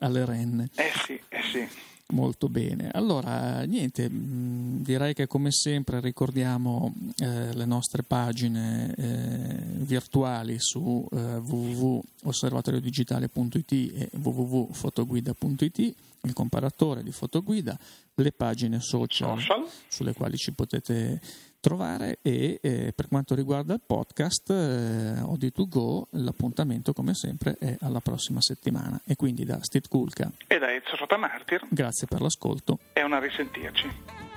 alle 0.00 0.24
renne. 0.24 0.68
Eh 0.76 0.92
sì, 1.04 1.20
eh 1.28 1.42
sì. 1.42 1.68
Molto 2.11 2.49
bene, 2.49 2.88
allora 2.90 3.64
niente, 3.64 4.09
mh, 4.09 4.83
direi 4.83 5.12
che 5.12 5.27
come 5.27 5.51
sempre 5.51 6.01
ricordiamo 6.01 6.94
eh, 7.18 7.53
le 7.53 7.66
nostre 7.66 8.03
pagine 8.03 8.94
eh, 8.97 9.59
virtuali 9.85 10.57
su 10.59 11.07
eh, 11.12 11.37
www.osservatoriodigitale.it 11.37 13.73
e 13.73 14.09
www.fotoguida.it, 14.23 15.94
il 16.23 16.33
comparatore 16.33 17.03
di 17.03 17.12
fotoguida, 17.12 17.79
le 18.14 18.33
pagine 18.33 18.81
social, 18.81 19.38
social. 19.38 19.66
sulle 19.88 20.14
quali 20.14 20.38
ci 20.38 20.53
potete 20.53 21.21
trovare 21.61 22.18
e 22.23 22.59
eh, 22.62 22.92
per 22.94 23.09
quanto 23.09 23.35
riguarda 23.35 23.75
il 23.75 23.83
podcast 23.85 24.51
eh, 24.51 25.21
OD2Go 25.21 26.03
l'appuntamento 26.12 26.92
come 26.92 27.14
sempre 27.14 27.57
è 27.59 27.77
alla 27.81 28.01
prossima 28.01 28.40
settimana. 28.40 29.01
E 29.07 29.16
quindi 29.16 29.44
da 29.44 29.59
Steve 29.62 29.87
Kulka. 29.88 30.31
E 30.47 30.59
da 30.59 30.73
Ezio 30.73 30.97
Rotamartir 30.97 31.66
grazie 31.68 32.07
per 32.07 32.21
l'ascolto. 32.21 32.79
E 32.92 33.03
una 33.03 33.18
risentirci 33.18 34.27